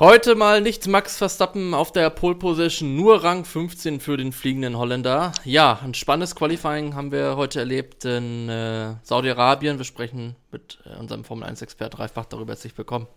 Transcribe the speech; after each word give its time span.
Heute 0.00 0.36
mal 0.36 0.60
nicht 0.60 0.86
Max 0.86 1.18
Verstappen 1.18 1.74
auf 1.74 1.90
der 1.90 2.08
Pole 2.10 2.36
Position, 2.36 2.94
nur 2.94 3.24
Rang 3.24 3.44
15 3.44 3.98
für 3.98 4.16
den 4.16 4.30
fliegenden 4.30 4.78
Holländer. 4.78 5.32
Ja, 5.42 5.80
ein 5.82 5.92
spannendes 5.92 6.36
Qualifying 6.36 6.94
haben 6.94 7.10
wir 7.10 7.34
heute 7.34 7.58
erlebt 7.58 8.04
in 8.04 8.48
äh, 8.48 8.94
Saudi-Arabien. 9.02 9.76
Wir 9.76 9.84
sprechen 9.84 10.36
mit 10.52 10.78
äh, 10.84 10.96
unserem 11.00 11.24
Formel 11.24 11.48
1-Expert 11.48 11.98
Ralf 11.98 12.12
Bach 12.12 12.26
darüber. 12.26 12.52
Herzlich 12.52 12.78
willkommen. 12.78 13.08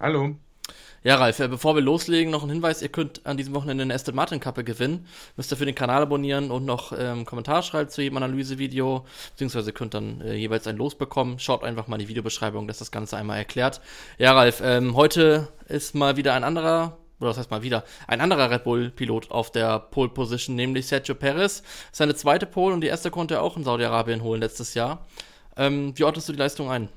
Hallo. 0.00 0.34
Ja, 1.02 1.16
Ralf, 1.16 1.38
äh, 1.38 1.48
bevor 1.48 1.74
wir 1.74 1.82
loslegen, 1.82 2.30
noch 2.30 2.44
ein 2.44 2.48
Hinweis, 2.48 2.80
ihr 2.80 2.88
könnt 2.88 3.26
an 3.26 3.36
diesem 3.36 3.54
Wochenende 3.54 3.82
eine 3.82 3.92
Aston 3.92 4.14
Martin 4.14 4.40
Kappe 4.40 4.64
gewinnen. 4.64 5.06
Müsst 5.36 5.52
ihr 5.52 5.58
für 5.58 5.66
den 5.66 5.74
Kanal 5.74 6.00
abonnieren 6.00 6.50
und 6.50 6.64
noch 6.64 6.94
ähm, 6.98 7.26
Kommentar 7.26 7.62
schreiben 7.62 7.90
zu 7.90 8.00
jedem 8.00 8.16
Analysevideo, 8.16 9.04
beziehungsweise 9.32 9.72
könnt 9.72 9.92
dann 9.92 10.22
äh, 10.22 10.34
jeweils 10.34 10.66
ein 10.66 10.78
Los 10.78 10.94
bekommen. 10.94 11.38
Schaut 11.38 11.62
einfach 11.62 11.88
mal 11.88 11.96
in 11.96 12.00
die 12.00 12.08
Videobeschreibung, 12.08 12.66
dass 12.66 12.78
das 12.78 12.90
Ganze 12.90 13.18
einmal 13.18 13.36
erklärt. 13.36 13.82
Ja, 14.16 14.32
Ralf, 14.32 14.62
ähm, 14.64 14.96
heute 14.96 15.48
ist 15.68 15.94
mal 15.94 16.16
wieder 16.16 16.32
ein 16.32 16.42
anderer 16.42 16.96
oder 17.20 17.28
das 17.30 17.38
heißt 17.38 17.50
mal 17.50 17.62
wieder, 17.62 17.84
ein 18.06 18.20
anderer 18.20 18.50
Red 18.50 18.64
Bull-Pilot 18.64 19.30
auf 19.30 19.50
der 19.52 19.78
Pole 19.78 20.08
Position, 20.08 20.56
nämlich 20.56 20.86
Sergio 20.86 21.14
Perez. 21.14 21.62
Seine 21.92 22.14
zweite 22.14 22.46
Pole 22.46 22.74
und 22.74 22.80
die 22.80 22.88
erste 22.88 23.10
konnte 23.10 23.34
er 23.34 23.42
auch 23.42 23.56
in 23.56 23.64
Saudi-Arabien 23.64 24.22
holen 24.22 24.40
letztes 24.40 24.74
Jahr. 24.74 25.06
Ähm, 25.56 25.92
wie 25.96 26.04
ordnest 26.04 26.28
du 26.28 26.32
die 26.32 26.38
Leistung 26.38 26.70
ein? 26.70 26.88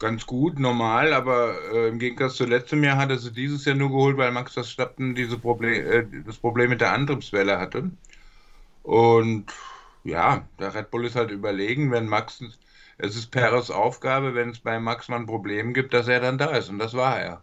Ganz 0.00 0.26
gut, 0.26 0.58
normal, 0.58 1.12
aber 1.12 1.56
äh, 1.72 1.88
im 1.88 1.98
Gegensatz 2.00 2.36
zu 2.36 2.46
letztem 2.46 2.82
Jahr 2.84 2.96
hat 2.96 3.10
er 3.10 3.18
sie 3.18 3.32
dieses 3.32 3.64
Jahr 3.64 3.76
nur 3.76 3.90
geholt, 3.90 4.16
weil 4.16 4.32
Max 4.32 4.54
Verstappen 4.54 5.14
diese 5.14 5.38
Problem, 5.38 5.86
äh, 5.86 6.06
das 6.26 6.38
Problem 6.38 6.70
mit 6.70 6.80
der 6.80 6.92
Antriebswelle 6.92 7.58
hatte. 7.58 7.90
Und 8.82 9.46
ja, 10.04 10.48
der 10.58 10.74
Red 10.74 10.90
Bull 10.90 11.06
ist 11.06 11.16
halt 11.16 11.30
überlegen, 11.30 11.90
wenn 11.92 12.06
Max, 12.08 12.42
es 12.98 13.16
ist 13.16 13.30
Perez 13.30 13.70
Aufgabe, 13.70 14.34
wenn 14.34 14.50
es 14.50 14.60
bei 14.60 14.80
Max 14.80 15.08
mal 15.08 15.16
ein 15.16 15.26
Problem 15.26 15.74
gibt, 15.74 15.94
dass 15.94 16.08
er 16.08 16.20
dann 16.20 16.38
da 16.38 16.56
ist. 16.56 16.70
Und 16.70 16.78
das 16.78 16.94
war 16.94 17.20
er. 17.20 17.42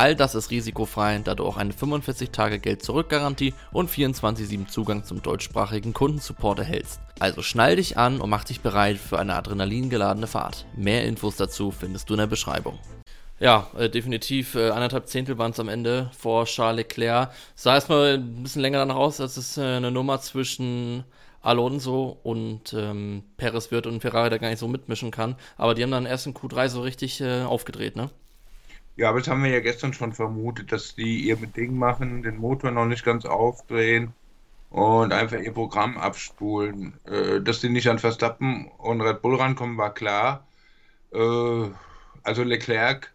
All 0.00 0.16
das 0.16 0.34
ist 0.34 0.50
risikofrei, 0.50 1.20
da 1.22 1.34
du 1.34 1.44
auch 1.44 1.58
eine 1.58 1.74
45-Tage-Geld-Zurück-Garantie 1.74 3.52
und 3.70 3.90
24-7 3.90 4.66
Zugang 4.66 5.04
zum 5.04 5.20
deutschsprachigen 5.20 5.92
Kundensupport 5.92 6.60
erhältst. 6.60 7.02
Also 7.18 7.42
schnall 7.42 7.76
dich 7.76 7.98
an 7.98 8.22
und 8.22 8.30
mach 8.30 8.44
dich 8.44 8.62
bereit 8.62 8.96
für 8.96 9.18
eine 9.18 9.34
adrenalingeladene 9.34 10.26
Fahrt. 10.26 10.64
Mehr 10.74 11.04
Infos 11.04 11.36
dazu 11.36 11.70
findest 11.70 12.08
du 12.08 12.14
in 12.14 12.20
der 12.20 12.28
Beschreibung. 12.28 12.78
Ja, 13.40 13.68
äh, 13.76 13.90
definitiv. 13.90 14.54
Äh, 14.54 14.70
anderthalb 14.70 15.06
Zehntel 15.06 15.36
waren 15.36 15.50
es 15.50 15.60
am 15.60 15.68
Ende 15.68 16.08
vor 16.16 16.46
Charles 16.46 16.78
Leclerc. 16.78 17.34
Sah 17.54 17.74
erstmal 17.74 18.14
ein 18.14 18.42
bisschen 18.42 18.62
länger 18.62 18.78
danach 18.78 18.96
aus, 18.96 19.20
als 19.20 19.36
es 19.36 19.58
äh, 19.58 19.60
eine 19.60 19.90
Nummer 19.90 20.18
zwischen 20.22 21.04
Alonso 21.42 22.18
und 22.22 22.72
ähm, 22.72 23.22
Perez 23.36 23.70
wird 23.70 23.86
und 23.86 24.00
Ferrari 24.00 24.30
da 24.30 24.38
gar 24.38 24.48
nicht 24.48 24.60
so 24.60 24.66
mitmischen 24.66 25.10
kann. 25.10 25.36
Aber 25.58 25.74
die 25.74 25.82
haben 25.82 25.90
dann 25.90 26.06
erst 26.06 26.26
in 26.26 26.32
Q3 26.32 26.70
so 26.70 26.80
richtig 26.80 27.20
äh, 27.20 27.42
aufgedreht, 27.42 27.96
ne? 27.96 28.08
Ja, 28.96 29.08
aber 29.08 29.18
das 29.20 29.28
haben 29.28 29.42
wir 29.42 29.50
ja 29.50 29.60
gestern 29.60 29.92
schon 29.94 30.12
vermutet, 30.12 30.72
dass 30.72 30.94
die 30.94 31.20
ihr 31.26 31.36
Ding 31.36 31.76
machen, 31.76 32.22
den 32.22 32.36
Motor 32.36 32.70
noch 32.70 32.86
nicht 32.86 33.04
ganz 33.04 33.24
aufdrehen 33.24 34.14
und 34.70 35.12
einfach 35.12 35.38
ihr 35.40 35.52
Programm 35.52 35.98
abspulen. 35.98 36.98
Äh, 37.06 37.40
dass 37.42 37.60
die 37.60 37.70
nicht 37.70 37.88
an 37.88 37.98
Verstappen 37.98 38.68
und 38.78 39.00
Red 39.00 39.22
Bull 39.22 39.36
rankommen, 39.36 39.78
war 39.78 39.94
klar. 39.94 40.46
Äh, 41.12 41.70
also 42.22 42.42
Leclerc, 42.44 43.12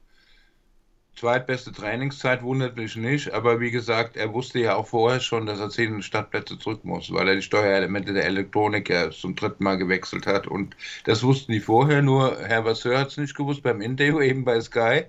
zweitbeste 1.16 1.72
Trainingszeit 1.72 2.44
wundert 2.44 2.76
mich 2.78 2.96
nicht, 2.96 3.34
aber 3.34 3.60
wie 3.60 3.72
gesagt, 3.72 4.18
er 4.18 4.34
wusste 4.34 4.60
ja 4.60 4.76
auch 4.76 4.88
vorher 4.88 5.20
schon, 5.20 5.46
dass 5.46 5.60
er 5.60 5.70
zehn 5.70 6.02
Startplätze 6.02 6.60
zurück 6.60 6.84
muss, 6.84 7.12
weil 7.14 7.28
er 7.30 7.36
die 7.36 7.42
Steuerelemente 7.42 8.14
der 8.14 8.26
Elektronik 8.26 8.90
ja 8.90 9.12
zum 9.12 9.36
dritten 9.36 9.64
Mal 9.64 9.78
gewechselt 9.78 10.28
hat. 10.28 10.48
Und 10.48 10.76
das 11.06 11.24
wussten 11.24 11.52
die 11.54 11.60
vorher, 11.62 12.02
nur 12.02 12.38
Herr 12.46 12.66
Vasseur 12.66 13.00
hat 13.00 13.10
es 13.10 13.18
nicht 13.18 13.36
gewusst 13.36 13.64
beim 13.64 13.82
Interview 13.82 14.22
eben 14.22 14.44
bei 14.46 14.60
Sky 14.62 15.06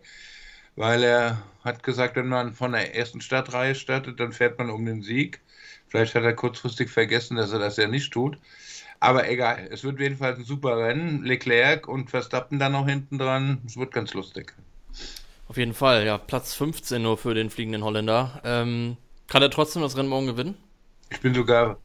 weil 0.76 1.02
er 1.02 1.42
hat 1.64 1.82
gesagt, 1.82 2.16
wenn 2.16 2.28
man 2.28 2.52
von 2.52 2.72
der 2.72 2.94
ersten 2.94 3.20
Stadtreihe 3.20 3.74
startet, 3.74 4.20
dann 4.20 4.32
fährt 4.32 4.58
man 4.58 4.70
um 4.70 4.84
den 4.86 5.02
Sieg. 5.02 5.40
Vielleicht 5.88 6.14
hat 6.14 6.22
er 6.22 6.34
kurzfristig 6.34 6.90
vergessen, 6.90 7.36
dass 7.36 7.52
er 7.52 7.58
das 7.58 7.76
ja 7.76 7.88
nicht 7.88 8.12
tut. 8.12 8.38
Aber 9.00 9.28
egal, 9.28 9.68
es 9.70 9.84
wird 9.84 10.00
jedenfalls 10.00 10.38
ein 10.38 10.44
super 10.44 10.78
Rennen. 10.78 11.24
Leclerc 11.24 11.88
und 11.88 12.10
Verstappen 12.10 12.58
dann 12.58 12.72
noch 12.72 12.86
hinten 12.86 13.18
dran. 13.18 13.58
Es 13.66 13.76
wird 13.76 13.92
ganz 13.92 14.14
lustig. 14.14 14.54
Auf 15.48 15.56
jeden 15.56 15.74
Fall, 15.74 16.04
ja. 16.06 16.18
Platz 16.18 16.54
15 16.54 17.02
nur 17.02 17.18
für 17.18 17.34
den 17.34 17.50
fliegenden 17.50 17.84
Holländer. 17.84 18.40
Ähm, 18.44 18.96
kann 19.28 19.42
er 19.42 19.50
trotzdem 19.50 19.82
das 19.82 19.96
Rennen 19.96 20.08
morgen 20.08 20.26
gewinnen? 20.26 20.56
Ich 21.10 21.20
bin 21.20 21.34
sogar, 21.34 21.78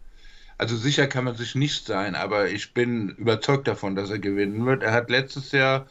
also 0.58 0.75
sicher 0.75 1.08
kann 1.08 1.25
man 1.25 1.35
sich 1.35 1.56
nicht 1.56 1.85
sein, 1.85 2.16
aber 2.16 2.50
ich 2.50 2.73
bin 2.73 3.09
überzeugt 3.09 3.68
davon, 3.68 3.96
dass 3.96 4.09
er 4.09 4.19
gewinnen 4.19 4.66
wird. 4.66 4.84
Er 4.84 4.94
hat 4.94 5.09
letztes 5.09 5.52
Jahr 5.52 5.88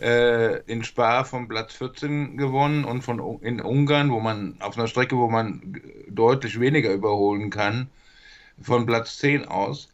äh, 0.00 0.60
in 0.70 0.84
Spa 0.84 1.24
vom 1.24 1.48
Platz 1.48 1.74
14 1.74 2.36
gewonnen 2.36 2.84
und 2.84 3.02
von 3.02 3.40
in 3.42 3.60
Ungarn, 3.60 4.10
wo 4.10 4.20
man 4.20 4.56
auf 4.60 4.76
einer 4.76 4.88
Strecke, 4.88 5.16
wo 5.16 5.28
man 5.28 5.80
deutlich 6.08 6.60
weniger 6.60 6.92
überholen 6.92 7.50
kann, 7.50 7.88
von 8.60 8.86
Platz 8.86 9.18
10 9.18 9.46
aus. 9.46 9.88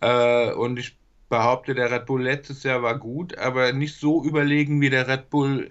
Äh, 0.00 0.52
und 0.52 0.78
ich 0.78 0.96
behaupte, 1.28 1.74
der 1.74 1.90
Red 1.90 2.06
Bull 2.06 2.22
letztes 2.22 2.62
Jahr 2.62 2.82
war 2.82 2.98
gut, 2.98 3.38
aber 3.38 3.72
nicht 3.72 3.98
so 3.98 4.24
überlegen 4.24 4.80
wie 4.80 4.90
der 4.90 5.08
Red 5.08 5.30
Bull, 5.30 5.70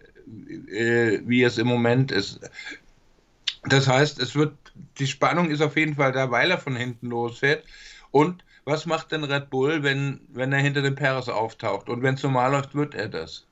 äh, 0.68 1.20
wie 1.26 1.44
es 1.44 1.58
im 1.58 1.68
Moment 1.68 2.12
ist. 2.12 2.40
Das 3.64 3.88
heißt, 3.88 4.20
es 4.20 4.36
wird, 4.36 4.54
die 4.98 5.08
Spannung 5.08 5.52
ist 5.52 5.62
auf 5.62 5.78
jeden 5.78 5.96
Fall 5.96 6.12
da, 6.12 6.31
weil 6.31 6.50
er 6.50 6.58
von 6.58 6.76
hinten 6.76 7.08
losfährt. 7.08 7.64
Und 8.10 8.44
was 8.66 8.86
macht 8.86 9.12
denn 9.12 9.24
Red 9.24 9.50
Bull, 9.50 9.84
wenn, 9.84 10.22
wenn 10.30 10.52
er 10.52 10.60
hinter 10.60 10.81
dem 10.81 10.96
Perez 10.96 11.30
auftaucht? 11.30 11.90
Und 11.90 12.02
wenn 12.04 12.16
es 12.16 12.24
normal 12.24 12.52
läuft, 12.52 12.76
wird 12.76 12.96
er 12.96 13.10
das. 13.10 13.46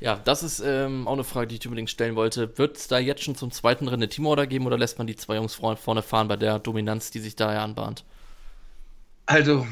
Ja, 0.00 0.16
das 0.16 0.42
ist 0.42 0.60
ähm, 0.60 1.08
auch 1.08 1.14
eine 1.14 1.24
Frage, 1.24 1.48
die 1.48 1.56
ich 1.56 1.66
unbedingt 1.66 1.90
stellen 1.90 2.14
wollte. 2.14 2.56
Wird 2.56 2.76
es 2.76 2.88
da 2.88 2.98
jetzt 2.98 3.24
schon 3.24 3.34
zum 3.34 3.50
zweiten 3.50 3.88
Rennen 3.88 4.02
eine 4.02 4.08
Teamorder 4.08 4.46
geben 4.46 4.66
oder 4.66 4.78
lässt 4.78 4.98
man 4.98 5.06
die 5.06 5.16
zwei 5.16 5.36
Jungs 5.36 5.54
vorne 5.54 6.02
fahren 6.02 6.28
bei 6.28 6.36
der 6.36 6.58
Dominanz, 6.60 7.10
die 7.10 7.18
sich 7.18 7.34
da 7.34 7.52
ja 7.52 7.64
anbahnt? 7.64 8.04
Also, 9.26 9.66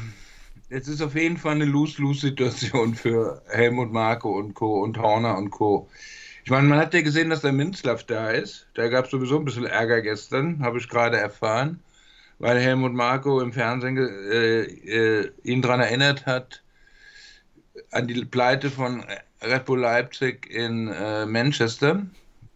es 0.69 0.87
ist 0.87 1.01
auf 1.01 1.15
jeden 1.15 1.37
Fall 1.37 1.55
eine 1.55 1.65
Lose-Lose-Situation 1.65 2.93
für 2.95 3.41
Helmut 3.47 3.91
Marko 3.91 4.37
und 4.37 4.53
Co. 4.53 4.83
und 4.83 4.97
Horner 4.97 5.37
und 5.37 5.49
Co. 5.49 5.89
Ich 6.43 6.51
meine, 6.51 6.67
man 6.67 6.79
hat 6.79 6.93
ja 6.93 7.01
gesehen, 7.01 7.29
dass 7.29 7.41
der 7.41 7.53
Minzlaff 7.53 8.03
da 8.03 8.29
ist. 8.31 8.67
Da 8.73 8.87
gab 8.89 9.05
es 9.05 9.11
sowieso 9.11 9.37
ein 9.37 9.45
bisschen 9.45 9.65
Ärger 9.65 10.01
gestern, 10.01 10.61
habe 10.61 10.77
ich 10.77 10.87
gerade 10.89 11.17
erfahren, 11.17 11.81
weil 12.39 12.59
Helmut 12.59 12.93
Marko 12.93 13.41
im 13.41 13.53
Fernsehen 13.53 13.97
äh, 13.97 14.61
äh, 14.61 15.31
ihn 15.43 15.61
daran 15.61 15.79
erinnert 15.79 16.25
hat, 16.25 16.63
an 17.91 18.07
die 18.07 18.25
Pleite 18.25 18.69
von 18.69 19.03
Red 19.41 19.65
Bull 19.65 19.79
Leipzig 19.79 20.49
in 20.49 20.87
äh, 20.87 21.25
Manchester. 21.25 22.05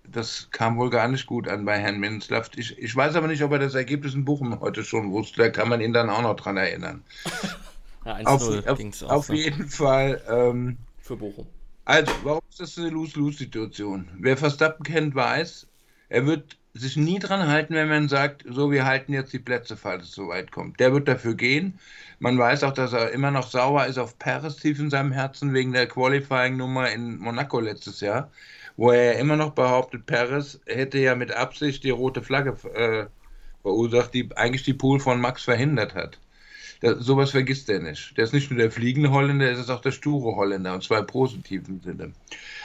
Das 0.03 0.49
kam 0.51 0.77
wohl 0.77 0.89
gar 0.89 1.07
nicht 1.07 1.25
gut 1.25 1.47
an 1.47 1.63
bei 1.65 1.77
Herrn 1.77 1.99
Minzlaff. 1.99 2.49
Ich, 2.55 2.77
ich 2.77 2.95
weiß 2.95 3.15
aber 3.15 3.27
nicht, 3.27 3.43
ob 3.43 3.51
er 3.51 3.59
das 3.59 3.75
Ergebnis 3.75 4.13
in 4.13 4.25
Bochum 4.25 4.59
heute 4.59 4.83
schon 4.83 5.11
wusste. 5.11 5.41
Da 5.41 5.49
kann 5.49 5.69
man 5.69 5.79
ihn 5.79 5.93
dann 5.93 6.09
auch 6.09 6.21
noch 6.21 6.35
dran 6.35 6.57
erinnern. 6.57 7.03
ja, 8.05 8.17
auf, 8.25 8.67
auf, 8.67 9.01
auf 9.03 9.29
jeden 9.29 9.69
Fall. 9.69 10.21
Ähm, 10.29 10.77
Für 10.99 11.15
Bochum. 11.15 11.47
Also, 11.85 12.11
warum 12.23 12.41
ist 12.49 12.59
das 12.59 12.77
eine 12.77 12.89
Lose-Lose-Situation? 12.89 14.07
Wer 14.19 14.37
Verstappen 14.37 14.83
kennt, 14.83 15.15
weiß, 15.15 15.67
er 16.09 16.25
wird 16.25 16.57
sich 16.73 16.95
nie 16.95 17.19
dran 17.19 17.47
halten, 17.47 17.73
wenn 17.73 17.89
man 17.89 18.07
sagt, 18.07 18.45
so, 18.47 18.71
wir 18.71 18.85
halten 18.85 19.13
jetzt 19.13 19.33
die 19.33 19.39
Plätze, 19.39 19.75
falls 19.75 20.03
es 20.03 20.11
so 20.11 20.29
weit 20.29 20.51
kommt. 20.51 20.79
Der 20.79 20.93
wird 20.93 21.07
dafür 21.07 21.35
gehen. 21.35 21.79
Man 22.19 22.37
weiß 22.37 22.63
auch, 22.63 22.73
dass 22.73 22.93
er 22.93 23.11
immer 23.11 23.31
noch 23.31 23.49
sauer 23.49 23.85
ist 23.87 23.97
auf 23.97 24.17
Paris 24.17 24.57
tief 24.57 24.79
in 24.79 24.89
seinem 24.89 25.11
Herzen 25.11 25.53
wegen 25.53 25.73
der 25.73 25.87
Qualifying-Nummer 25.87 26.89
in 26.91 27.17
Monaco 27.19 27.59
letztes 27.59 27.99
Jahr, 27.99 28.31
wo 28.77 28.91
er 28.91 29.19
immer 29.19 29.35
noch 29.35 29.51
behauptet, 29.51 30.05
Paris 30.05 30.61
hätte 30.65 30.99
ja 30.99 31.15
mit 31.15 31.31
Absicht 31.31 31.83
die 31.83 31.89
rote 31.89 32.21
Flagge 32.21 32.55
äh, 32.73 33.07
verursacht, 33.61 34.13
die 34.13 34.29
eigentlich 34.35 34.63
die 34.63 34.73
Pool 34.73 34.99
von 34.99 35.19
Max 35.19 35.43
verhindert 35.43 35.93
hat. 35.93 36.19
Das, 36.79 36.99
sowas 36.99 37.31
vergisst 37.31 37.69
er 37.69 37.79
nicht. 37.79 38.17
Der 38.17 38.23
ist 38.23 38.33
nicht 38.33 38.49
nur 38.49 38.59
der 38.59 38.71
fliegende 38.71 39.11
Holländer, 39.11 39.47
er 39.47 39.59
ist 39.59 39.69
auch 39.69 39.81
der 39.81 39.91
sture 39.91 40.35
Holländer 40.35 40.73
und 40.73 40.83
zwar 40.83 40.99
im 40.99 41.07
positiven 41.07 41.81
Sinne. 41.81 42.13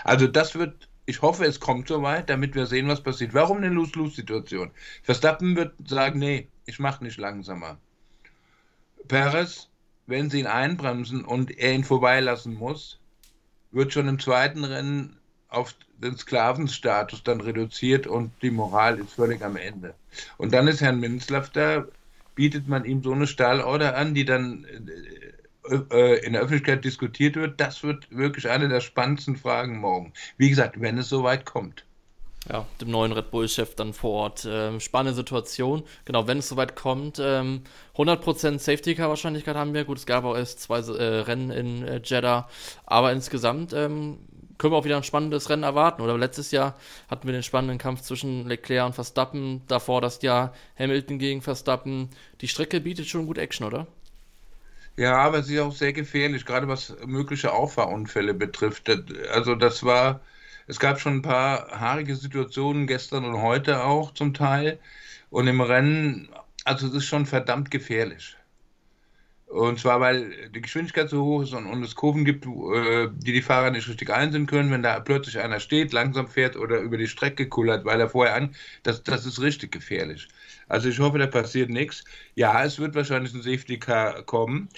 Also 0.04 0.26
das 0.26 0.54
wird 0.54 0.88
Ich 1.06 1.22
hoffe, 1.22 1.44
es 1.44 1.60
kommt 1.60 1.86
soweit, 1.86 2.28
damit 2.28 2.56
wir 2.56 2.66
sehen, 2.66 2.88
was 2.88 3.00
passiert. 3.00 3.32
Warum 3.32 3.58
eine 3.58 3.68
Lose-Lose-Situation? 3.68 4.72
Verstappen 5.04 5.54
wird 5.54 5.72
sagen, 5.86 6.18
nee, 6.18 6.48
ich 6.66 6.80
mache 6.80 7.04
nicht 7.04 7.18
langsamer. 7.18 7.78
Perez, 9.06 9.68
wenn 10.08 10.30
sie 10.30 10.40
ihn 10.40 10.46
einbremsen 10.46 11.24
und 11.24 11.56
er 11.56 11.72
ihn 11.72 11.84
vorbeilassen 11.84 12.54
muss, 12.54 12.98
wird 13.70 13.92
schon 13.92 14.08
im 14.08 14.18
zweiten 14.18 14.64
Rennen 14.64 15.16
auf 15.48 15.74
den 15.98 16.16
Sklavenstatus 16.16 17.22
dann 17.22 17.40
reduziert 17.40 18.06
und 18.06 18.32
die 18.42 18.50
Moral 18.50 18.98
ist 18.98 19.12
völlig 19.12 19.42
am 19.42 19.56
Ende. 19.56 19.94
Und 20.38 20.52
dann 20.52 20.66
ist 20.66 20.80
Herrn 20.80 20.98
Minzlaff 20.98 21.50
da, 21.50 21.86
bietet 22.34 22.68
man 22.68 22.84
ihm 22.84 23.02
so 23.02 23.12
eine 23.12 23.26
Stahlorder 23.26 23.96
an, 23.96 24.14
die 24.14 24.24
dann 24.24 24.66
äh, 25.70 26.14
äh, 26.14 26.26
in 26.26 26.32
der 26.32 26.42
Öffentlichkeit 26.42 26.84
diskutiert 26.84 27.36
wird. 27.36 27.60
Das 27.60 27.82
wird 27.82 28.10
wirklich 28.10 28.48
eine 28.48 28.68
der 28.68 28.80
spannendsten 28.80 29.36
Fragen 29.36 29.78
morgen. 29.78 30.12
Wie 30.36 30.48
gesagt, 30.48 30.80
wenn 30.80 30.98
es 30.98 31.08
soweit 31.08 31.44
kommt. 31.44 31.84
Ja, 32.48 32.64
dem 32.80 32.90
neuen 32.92 33.10
Red 33.10 33.32
Bull-Chef 33.32 33.74
dann 33.74 33.92
vor 33.92 34.12
Ort. 34.12 34.46
Ähm, 34.48 34.78
spannende 34.78 35.14
Situation. 35.14 35.82
Genau, 36.04 36.28
wenn 36.28 36.38
es 36.38 36.48
soweit 36.48 36.76
kommt, 36.76 37.18
ähm, 37.20 37.62
100% 37.96 38.60
Safety-Car-Wahrscheinlichkeit 38.60 39.56
haben 39.56 39.74
wir. 39.74 39.84
Gut, 39.84 39.98
es 39.98 40.06
gab 40.06 40.24
auch 40.24 40.36
erst 40.36 40.60
zwei 40.60 40.78
äh, 40.78 41.20
Rennen 41.20 41.50
in 41.50 41.82
äh, 41.82 42.00
Jeddah. 42.04 42.48
Aber 42.84 43.12
insgesamt 43.12 43.72
ähm, 43.72 44.18
können 44.58 44.72
wir 44.72 44.78
auch 44.78 44.84
wieder 44.84 44.96
ein 44.96 45.02
spannendes 45.02 45.50
Rennen 45.50 45.64
erwarten. 45.64 46.02
Oder 46.02 46.16
letztes 46.16 46.52
Jahr 46.52 46.76
hatten 47.08 47.26
wir 47.26 47.32
den 47.32 47.42
spannenden 47.42 47.78
Kampf 47.78 48.02
zwischen 48.02 48.46
Leclerc 48.46 48.86
und 48.86 48.94
Verstappen. 48.94 49.62
Davor 49.66 50.00
das 50.00 50.22
Jahr 50.22 50.54
Hamilton 50.78 51.18
gegen 51.18 51.42
Verstappen. 51.42 52.10
Die 52.40 52.48
Strecke 52.48 52.80
bietet 52.80 53.08
schon 53.08 53.26
gut 53.26 53.38
Action, 53.38 53.66
oder? 53.66 53.88
Ja, 54.98 55.18
aber 55.18 55.42
sie 55.42 55.56
ist 55.56 55.60
auch 55.60 55.72
sehr 55.72 55.92
gefährlich, 55.92 56.44
gerade 56.46 56.68
was 56.68 56.96
mögliche 57.04 57.52
Auffahrunfälle 57.52 58.32
betrifft. 58.34 58.88
Also 59.30 59.54
das 59.54 59.84
war, 59.84 60.20
es 60.66 60.78
gab 60.80 61.00
schon 61.00 61.16
ein 61.18 61.22
paar 61.22 61.68
haarige 61.80 62.16
Situationen 62.16 62.86
gestern 62.86 63.24
und 63.24 63.42
heute 63.42 63.84
auch 63.84 64.12
zum 64.14 64.32
Teil. 64.34 64.78
Und 65.30 65.48
im 65.48 65.60
Rennen, 65.60 66.30
also 66.64 66.86
es 66.88 66.94
ist 66.94 67.04
schon 67.06 67.26
verdammt 67.26 67.70
gefährlich. 67.70 68.36
Und 69.46 69.78
zwar, 69.78 70.00
weil 70.00 70.50
die 70.50 70.60
Geschwindigkeit 70.60 71.08
so 71.08 71.24
hoch 71.24 71.42
ist 71.42 71.52
und, 71.54 71.66
und 71.66 71.82
es 71.84 71.94
Kurven 71.94 72.24
gibt, 72.24 72.44
äh, 72.46 73.08
die 73.14 73.32
die 73.32 73.42
Fahrer 73.42 73.70
nicht 73.70 73.88
richtig 73.88 74.10
einsehen 74.10 74.46
können. 74.46 74.72
Wenn 74.72 74.82
da 74.82 74.98
plötzlich 75.00 75.38
einer 75.38 75.60
steht, 75.60 75.92
langsam 75.92 76.26
fährt 76.28 76.56
oder 76.56 76.80
über 76.80 76.98
die 76.98 77.06
Strecke 77.06 77.48
kullert, 77.48 77.84
weil 77.84 78.00
er 78.00 78.08
vorher 78.08 78.34
an, 78.34 78.54
das, 78.82 79.02
das 79.04 79.24
ist 79.24 79.40
richtig 79.40 79.70
gefährlich. 79.72 80.26
Also 80.68 80.88
ich 80.88 80.98
hoffe, 80.98 81.18
da 81.18 81.26
passiert 81.28 81.70
nichts. 81.70 82.04
Ja, 82.34 82.64
es 82.64 82.78
wird 82.80 82.94
wahrscheinlich 82.96 83.32
ein 83.34 83.42
Safety 83.42 83.78
Car 83.78 84.22
kommen. 84.24 84.68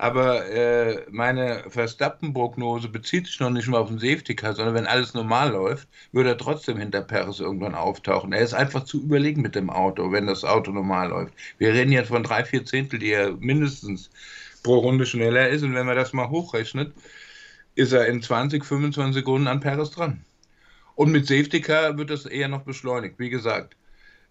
Aber 0.00 0.48
äh, 0.48 1.04
meine 1.10 1.64
Verstappen-Prognose 1.70 2.88
bezieht 2.88 3.26
sich 3.26 3.40
noch 3.40 3.50
nicht 3.50 3.66
mal 3.66 3.78
auf 3.78 3.88
den 3.88 3.98
Safety 3.98 4.36
Car, 4.36 4.54
sondern 4.54 4.76
wenn 4.76 4.86
alles 4.86 5.12
normal 5.12 5.50
läuft, 5.50 5.88
würde 6.12 6.28
er 6.28 6.38
trotzdem 6.38 6.78
hinter 6.78 7.00
Perez 7.02 7.40
irgendwann 7.40 7.74
auftauchen. 7.74 8.32
Er 8.32 8.42
ist 8.42 8.54
einfach 8.54 8.84
zu 8.84 9.02
überlegen 9.02 9.42
mit 9.42 9.56
dem 9.56 9.70
Auto, 9.70 10.12
wenn 10.12 10.28
das 10.28 10.44
Auto 10.44 10.70
normal 10.70 11.08
läuft. 11.08 11.34
Wir 11.58 11.74
reden 11.74 11.90
jetzt 11.90 12.10
von 12.10 12.22
drei, 12.22 12.44
vier 12.44 12.64
Zehntel, 12.64 13.00
die 13.00 13.10
er 13.10 13.32
mindestens 13.38 14.08
pro 14.62 14.78
Runde 14.78 15.04
schneller 15.04 15.48
ist. 15.48 15.64
Und 15.64 15.74
wenn 15.74 15.86
man 15.86 15.96
das 15.96 16.12
mal 16.12 16.30
hochrechnet, 16.30 16.92
ist 17.74 17.90
er 17.90 18.06
in 18.06 18.22
20, 18.22 18.64
25 18.64 19.14
Sekunden 19.14 19.48
an 19.48 19.58
Perez 19.58 19.90
dran. 19.90 20.24
Und 20.94 21.10
mit 21.10 21.26
Safety 21.26 21.60
Car 21.60 21.98
wird 21.98 22.10
das 22.10 22.24
eher 22.24 22.46
noch 22.46 22.62
beschleunigt. 22.62 23.18
Wie 23.18 23.30
gesagt, 23.30 23.74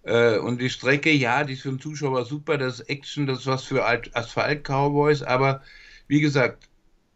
äh, 0.07 0.37
und 0.37 0.61
die 0.61 0.69
Strecke, 0.69 1.11
ja, 1.11 1.43
die 1.43 1.53
ist 1.53 1.63
für 1.63 1.69
den 1.69 1.79
Zuschauer 1.79 2.25
super, 2.25 2.57
das 2.57 2.79
ist 2.79 2.89
Action, 2.89 3.27
das 3.27 3.39
ist 3.39 3.47
was 3.47 3.63
für 3.65 3.85
Asphalt-Cowboys, 3.85 5.21
aber 5.21 5.61
wie 6.07 6.21
gesagt, 6.21 6.69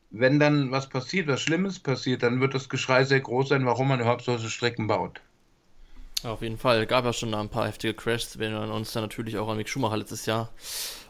wenn 0.09 0.39
dann 0.39 0.71
was 0.71 0.89
passiert, 0.89 1.27
was 1.27 1.41
Schlimmes 1.41 1.79
passiert, 1.79 2.21
dann 2.21 2.41
wird 2.41 2.53
das 2.53 2.67
Geschrei 2.67 3.05
sehr 3.05 3.21
groß 3.21 3.49
sein, 3.49 3.65
warum 3.65 3.87
man 3.87 4.01
überhaupt 4.01 4.25
solche 4.25 4.49
Strecken 4.49 4.87
baut. 4.87 5.21
Auf 6.23 6.41
jeden 6.41 6.57
Fall. 6.57 6.85
Gab 6.85 7.05
ja 7.05 7.13
schon 7.13 7.33
ein 7.33 7.49
paar 7.49 7.67
heftige 7.67 7.93
Crashs. 7.93 8.37
Wir 8.37 8.47
erinnern 8.47 8.71
uns 8.71 8.91
dann 8.91 9.03
natürlich 9.03 9.37
auch 9.37 9.47
an 9.47 9.57
Mick 9.57 9.69
Schumacher 9.69 9.97
letztes 9.97 10.25
Jahr. 10.25 10.49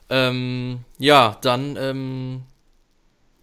Ähm, 0.10 0.86
ja, 1.00 1.38
dann 1.42 1.76
ähm, 1.78 2.44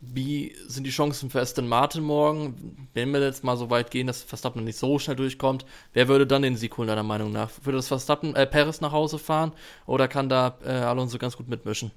wie 0.01 0.55
sind 0.67 0.85
die 0.85 0.91
Chancen 0.91 1.31
für 1.31 1.41
Aston 1.41 1.67
Martin 1.67 2.03
morgen? 2.03 2.89
Wenn 2.95 3.13
wir 3.13 3.21
jetzt 3.21 3.43
mal 3.43 3.57
so 3.57 3.69
weit 3.71 3.91
gehen, 3.91 4.07
dass 4.07 4.23
Verstappen 4.23 4.65
nicht 4.65 4.79
so 4.79 4.99
schnell 4.99 5.17
durchkommt, 5.17 5.67
wer 5.93 6.09
würde 6.09 6.27
dann 6.27 6.43
den 6.43 6.57
Sieg 6.57 6.77
holen, 6.77 6.89
deiner 6.89 7.03
Meinung 7.03 7.33
nach? 7.33 7.51
Würde 7.63 7.79
das 7.79 7.89
Verstappen, 7.89 8.37
äh, 8.37 8.47
Paris 8.47 8.81
nach 8.81 8.93
Hause 8.93 9.19
fahren 9.19 9.53
oder 9.87 10.07
kann 10.07 10.29
da 10.29 10.57
äh, 10.65 10.71
Alonso 10.71 11.19
ganz 11.19 11.37
gut 11.37 11.49
mitmischen? 11.49 11.91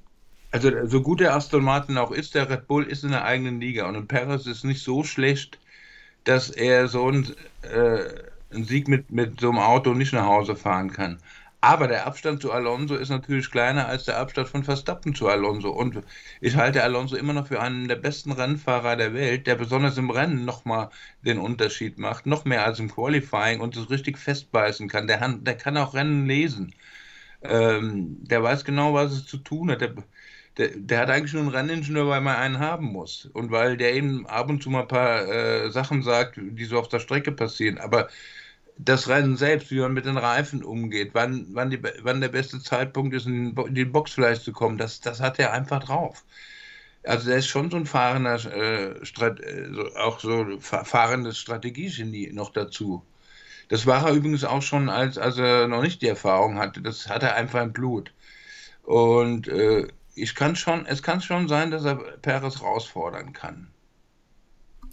Also, 0.51 0.69
so 0.85 1.01
gut 1.01 1.19
der 1.19 1.35
Aston 1.35 1.63
Martin 1.63 1.97
auch 1.97 2.11
ist, 2.11 2.35
der 2.35 2.49
Red 2.49 2.67
Bull 2.67 2.83
ist 2.83 3.03
in 3.03 3.11
der 3.11 3.23
eigenen 3.23 3.61
Liga 3.61 3.87
und 3.87 4.07
Paris 4.07 4.47
ist 4.47 4.65
nicht 4.65 4.83
so 4.83 5.03
schlecht, 5.03 5.59
dass 6.23 6.49
er 6.49 6.87
so 6.87 7.07
einen, 7.07 7.35
äh, 7.61 8.03
einen 8.53 8.65
Sieg 8.65 8.87
mit, 8.87 9.11
mit 9.11 9.39
so 9.39 9.49
einem 9.49 9.59
Auto 9.59 9.93
nicht 9.93 10.13
nach 10.13 10.25
Hause 10.25 10.55
fahren 10.55 10.91
kann. 10.91 11.19
Aber 11.63 11.87
der 11.87 12.07
Abstand 12.07 12.41
zu 12.41 12.51
Alonso 12.51 12.95
ist 12.95 13.09
natürlich 13.09 13.51
kleiner 13.51 13.87
als 13.87 14.05
der 14.05 14.17
Abstand 14.17 14.49
von 14.49 14.63
Verstappen 14.63 15.13
zu 15.13 15.27
Alonso. 15.27 15.69
Und 15.69 16.01
ich 16.41 16.55
halte 16.55 16.81
Alonso 16.83 17.15
immer 17.15 17.33
noch 17.33 17.47
für 17.47 17.61
einen 17.61 17.87
der 17.87 17.97
besten 17.97 18.31
Rennfahrer 18.31 18.95
der 18.95 19.13
Welt, 19.13 19.45
der 19.45 19.55
besonders 19.55 19.97
im 19.97 20.09
Rennen 20.09 20.43
nochmal 20.43 20.89
den 21.23 21.37
Unterschied 21.37 21.99
macht, 21.99 22.25
noch 22.25 22.45
mehr 22.45 22.65
als 22.65 22.79
im 22.79 22.89
Qualifying 22.91 23.59
und 23.61 23.77
es 23.77 23.91
richtig 23.91 24.17
festbeißen 24.17 24.89
kann. 24.89 25.05
Der, 25.07 25.27
der 25.29 25.55
kann 25.55 25.77
auch 25.77 25.93
Rennen 25.93 26.25
lesen. 26.25 26.73
Ähm, 27.43 28.17
der 28.23 28.43
weiß 28.43 28.65
genau, 28.65 28.93
was 28.93 29.11
es 29.13 29.25
zu 29.27 29.37
tun 29.37 29.71
hat. 29.71 29.81
Der, 29.81 29.95
der, 30.57 30.69
der, 30.75 30.99
hat 30.99 31.09
eigentlich 31.09 31.33
nur 31.33 31.43
einen 31.43 31.51
Renningenieur, 31.51 32.07
weil 32.09 32.21
man 32.21 32.37
einen 32.37 32.59
haben 32.59 32.87
muss. 32.87 33.27
Und 33.33 33.51
weil 33.51 33.77
der 33.77 33.93
eben 33.95 34.25
ab 34.27 34.49
und 34.49 34.63
zu 34.63 34.69
mal 34.69 34.81
ein 34.81 34.87
paar 34.87 35.27
äh, 35.27 35.71
Sachen 35.71 36.03
sagt, 36.03 36.39
die 36.41 36.65
so 36.65 36.79
auf 36.79 36.89
der 36.89 36.99
Strecke 36.99 37.31
passieren. 37.31 37.77
Aber 37.79 38.09
das 38.83 39.07
Rennen 39.07 39.37
selbst, 39.37 39.71
wie 39.71 39.79
man 39.79 39.93
mit 39.93 40.05
den 40.05 40.17
Reifen 40.17 40.63
umgeht, 40.63 41.11
wann, 41.13 41.47
wann, 41.51 41.69
die, 41.69 41.81
wann 42.01 42.21
der 42.21 42.29
beste 42.29 42.59
Zeitpunkt 42.61 43.13
ist, 43.13 43.27
in 43.27 43.55
die 43.73 43.85
Box 43.85 44.13
vielleicht 44.13 44.43
zu 44.43 44.51
kommen, 44.53 44.77
das, 44.77 45.01
das 45.01 45.19
hat 45.19 45.39
er 45.39 45.53
einfach 45.53 45.83
drauf. 45.83 46.23
Also 47.03 47.29
der 47.29 47.37
ist 47.37 47.47
schon 47.47 47.71
so 47.71 47.77
ein 47.77 47.85
fahrender, 47.85 48.35
äh, 48.35 49.05
Strat, 49.05 49.39
äh, 49.39 49.69
auch 49.97 50.19
so 50.19 50.59
fahrendes 50.59 51.37
Strategiegenie 51.39 52.31
noch 52.33 52.51
dazu. 52.51 53.03
Das 53.69 53.85
war 53.87 54.07
er 54.07 54.13
übrigens 54.13 54.43
auch 54.43 54.61
schon, 54.61 54.89
als, 54.89 55.17
als 55.17 55.37
er 55.37 55.67
noch 55.67 55.81
nicht 55.81 56.01
die 56.01 56.07
Erfahrung 56.07 56.59
hatte. 56.59 56.81
Das 56.81 57.07
hat 57.07 57.23
er 57.23 57.35
einfach 57.35 57.61
im 57.61 57.73
Blut. 57.73 58.13
Und 58.83 59.47
äh, 59.47 59.87
ich 60.15 60.35
kann 60.35 60.55
schon, 60.55 60.85
es 60.85 61.03
kann 61.03 61.21
schon 61.21 61.47
sein, 61.47 61.71
dass 61.71 61.85
er 61.85 61.95
Perez 61.95 62.59
herausfordern 62.59 63.33
kann. 63.33 63.70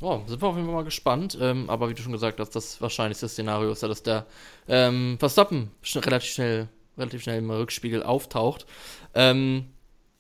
Oh, 0.00 0.20
sind 0.26 0.40
wir 0.40 0.48
auf 0.48 0.54
jeden 0.54 0.66
Fall 0.66 0.76
mal 0.76 0.84
gespannt. 0.84 1.36
Ähm, 1.40 1.68
aber 1.68 1.88
wie 1.88 1.94
du 1.94 2.02
schon 2.02 2.12
gesagt 2.12 2.38
hast, 2.38 2.50
das 2.50 2.80
wahrscheinlichste 2.80 3.28
Szenario 3.28 3.72
ist 3.72 3.82
ja, 3.82 3.88
dass 3.88 4.02
der 4.02 4.26
ähm, 4.68 5.16
Verstappen 5.18 5.70
sch 5.82 5.96
relativ 5.96 6.30
schnell, 6.30 6.68
relativ 6.96 7.22
schnell 7.22 7.38
im 7.38 7.50
Rückspiegel 7.50 8.02
auftaucht. 8.02 8.66
Ähm, 9.14 9.66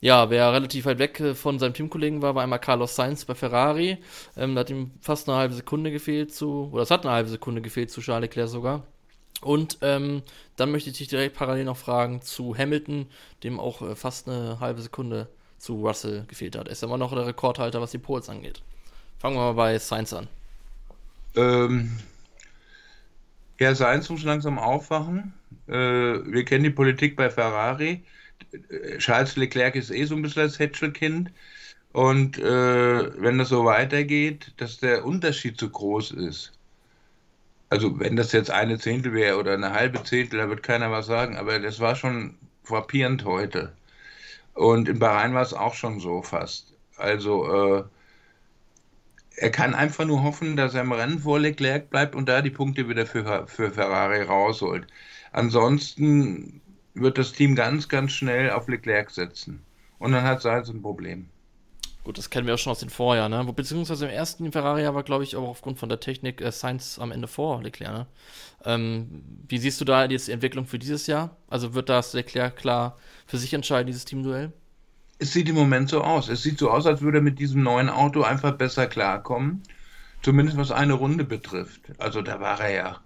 ja, 0.00 0.30
wer 0.30 0.52
relativ 0.52 0.86
weit 0.86 0.98
weg 0.98 1.20
äh, 1.20 1.34
von 1.34 1.58
seinem 1.58 1.74
Teamkollegen 1.74 2.22
war, 2.22 2.34
war 2.34 2.42
einmal 2.42 2.60
Carlos 2.60 2.96
Sainz 2.96 3.24
bei 3.24 3.34
Ferrari. 3.34 3.98
Ähm, 4.36 4.54
da 4.54 4.60
hat 4.60 4.70
ihm 4.70 4.92
fast 5.00 5.28
eine 5.28 5.38
halbe 5.38 5.54
Sekunde 5.54 5.90
gefehlt 5.92 6.34
zu, 6.34 6.70
oder 6.72 6.82
es 6.82 6.90
hat 6.90 7.04
eine 7.04 7.14
halbe 7.14 7.28
Sekunde 7.30 7.62
gefehlt 7.62 7.90
zu 7.90 8.00
Charles 8.00 8.22
Leclerc 8.28 8.48
sogar. 8.48 8.84
Und 9.40 9.78
ähm, 9.82 10.22
dann 10.56 10.72
möchte 10.72 10.90
ich 10.90 10.98
dich 10.98 11.08
direkt 11.08 11.36
parallel 11.36 11.64
noch 11.64 11.76
fragen 11.76 12.22
zu 12.22 12.56
Hamilton, 12.56 13.06
dem 13.44 13.60
auch 13.60 13.82
äh, 13.82 13.94
fast 13.94 14.28
eine 14.28 14.58
halbe 14.60 14.82
Sekunde 14.82 15.28
zu 15.58 15.76
Russell 15.84 16.24
gefehlt 16.26 16.56
hat. 16.56 16.66
Er 16.66 16.72
ist 16.72 16.82
immer 16.82 16.98
noch 16.98 17.14
der 17.14 17.26
Rekordhalter, 17.26 17.80
was 17.80 17.92
die 17.92 17.98
Poles 17.98 18.28
angeht. 18.28 18.62
Fangen 19.18 19.36
wir 19.36 19.40
mal 19.40 19.52
bei 19.52 19.78
Sainz 19.78 20.12
an. 20.12 20.28
Ähm, 21.34 21.98
ja, 23.58 23.74
Sainz 23.74 24.08
muss 24.08 24.22
langsam 24.22 24.58
aufwachen. 24.58 25.34
Äh, 25.66 25.72
wir 25.72 26.44
kennen 26.44 26.64
die 26.64 26.70
Politik 26.70 27.16
bei 27.16 27.28
Ferrari. 27.28 28.04
Charles 28.98 29.36
Leclerc 29.36 29.74
ist 29.74 29.90
eh 29.90 30.04
so 30.04 30.14
ein 30.14 30.22
bisschen 30.22 30.44
das 30.44 30.58
Hätschelkind. 30.58 31.32
Und 31.92 32.38
äh, 32.38 33.22
wenn 33.22 33.38
das 33.38 33.48
so 33.48 33.64
weitergeht, 33.64 34.52
dass 34.58 34.78
der 34.78 35.04
Unterschied 35.04 35.58
zu 35.58 35.68
groß 35.70 36.12
ist. 36.12 36.52
Also 37.70 37.98
wenn 37.98 38.16
das 38.16 38.32
jetzt 38.32 38.50
eine 38.50 38.78
Zehntel 38.78 39.12
wäre 39.14 39.36
oder 39.36 39.54
eine 39.54 39.72
halbe 39.72 40.02
Zehntel, 40.04 40.38
da 40.38 40.48
wird 40.48 40.62
keiner 40.62 40.90
was 40.90 41.06
sagen. 41.06 41.36
Aber 41.36 41.58
das 41.58 41.80
war 41.80 41.96
schon 41.96 42.36
frappierend 42.62 43.24
heute. 43.24 43.72
Und 44.54 44.88
in 44.88 44.98
Bahrain 44.98 45.34
war 45.34 45.42
es 45.42 45.54
auch 45.54 45.74
schon 45.74 46.00
so 46.00 46.22
fast. 46.22 46.74
Also 46.96 47.78
äh, 47.78 47.84
er 49.40 49.50
kann 49.50 49.74
einfach 49.74 50.04
nur 50.04 50.22
hoffen, 50.22 50.56
dass 50.56 50.74
er 50.74 50.82
im 50.82 50.92
Rennen 50.92 51.18
vor 51.20 51.38
Leclerc 51.38 51.90
bleibt 51.90 52.14
und 52.14 52.28
da 52.28 52.42
die 52.42 52.50
Punkte 52.50 52.88
wieder 52.88 53.06
für, 53.06 53.46
für 53.46 53.70
Ferrari 53.70 54.22
rausholt. 54.22 54.86
Ansonsten 55.32 56.60
wird 56.94 57.18
das 57.18 57.32
Team 57.32 57.54
ganz, 57.54 57.88
ganz 57.88 58.12
schnell 58.12 58.50
auf 58.50 58.68
Leclerc 58.68 59.10
setzen. 59.10 59.62
Und 59.98 60.12
dann 60.12 60.24
hat 60.24 60.42
Sainz 60.42 60.68
ein 60.68 60.82
Problem. 60.82 61.28
Gut, 62.04 62.16
das 62.16 62.30
kennen 62.30 62.46
wir 62.46 62.54
auch 62.54 62.58
schon 62.58 62.70
aus 62.70 62.80
den 62.80 62.90
Vorjahren, 62.90 63.30
ne? 63.30 63.52
Beziehungsweise 63.52 64.06
im 64.06 64.10
ersten 64.10 64.50
Ferrari 64.50 64.82
war, 64.94 65.02
glaube 65.02 65.24
ich, 65.24 65.36
auch 65.36 65.48
aufgrund 65.48 65.78
von 65.78 65.88
der 65.88 66.00
Technik 66.00 66.40
äh, 66.40 66.50
Sainz 66.52 66.98
am 66.98 67.12
Ende 67.12 67.28
vor 67.28 67.62
Leclerc, 67.62 67.92
ne? 67.92 68.06
ähm, 68.64 69.22
wie 69.46 69.58
siehst 69.58 69.80
du 69.80 69.84
da 69.84 70.06
jetzt 70.06 70.28
die 70.28 70.32
Entwicklung 70.32 70.64
für 70.64 70.78
dieses 70.78 71.06
Jahr? 71.06 71.36
Also 71.48 71.74
wird 71.74 71.88
das 71.88 72.14
Leclerc 72.14 72.56
klar 72.56 72.96
für 73.26 73.36
sich 73.36 73.52
entscheiden, 73.52 73.88
dieses 73.88 74.06
Teamduell? 74.06 74.52
Es 75.18 75.32
sieht 75.32 75.48
im 75.48 75.54
Moment 75.56 75.88
so 75.88 76.02
aus. 76.02 76.28
Es 76.28 76.42
sieht 76.42 76.58
so 76.58 76.70
aus, 76.70 76.86
als 76.86 77.00
würde 77.00 77.18
er 77.18 77.22
mit 77.22 77.38
diesem 77.38 77.62
neuen 77.62 77.88
Auto 77.88 78.22
einfach 78.22 78.52
besser 78.52 78.86
klarkommen. 78.86 79.62
Zumindest 80.22 80.58
was 80.58 80.70
eine 80.70 80.94
Runde 80.94 81.24
betrifft. 81.24 81.80
Also 81.98 82.22
da 82.22 82.40
war 82.40 82.60
er 82.60 82.70
ja. 82.70 83.00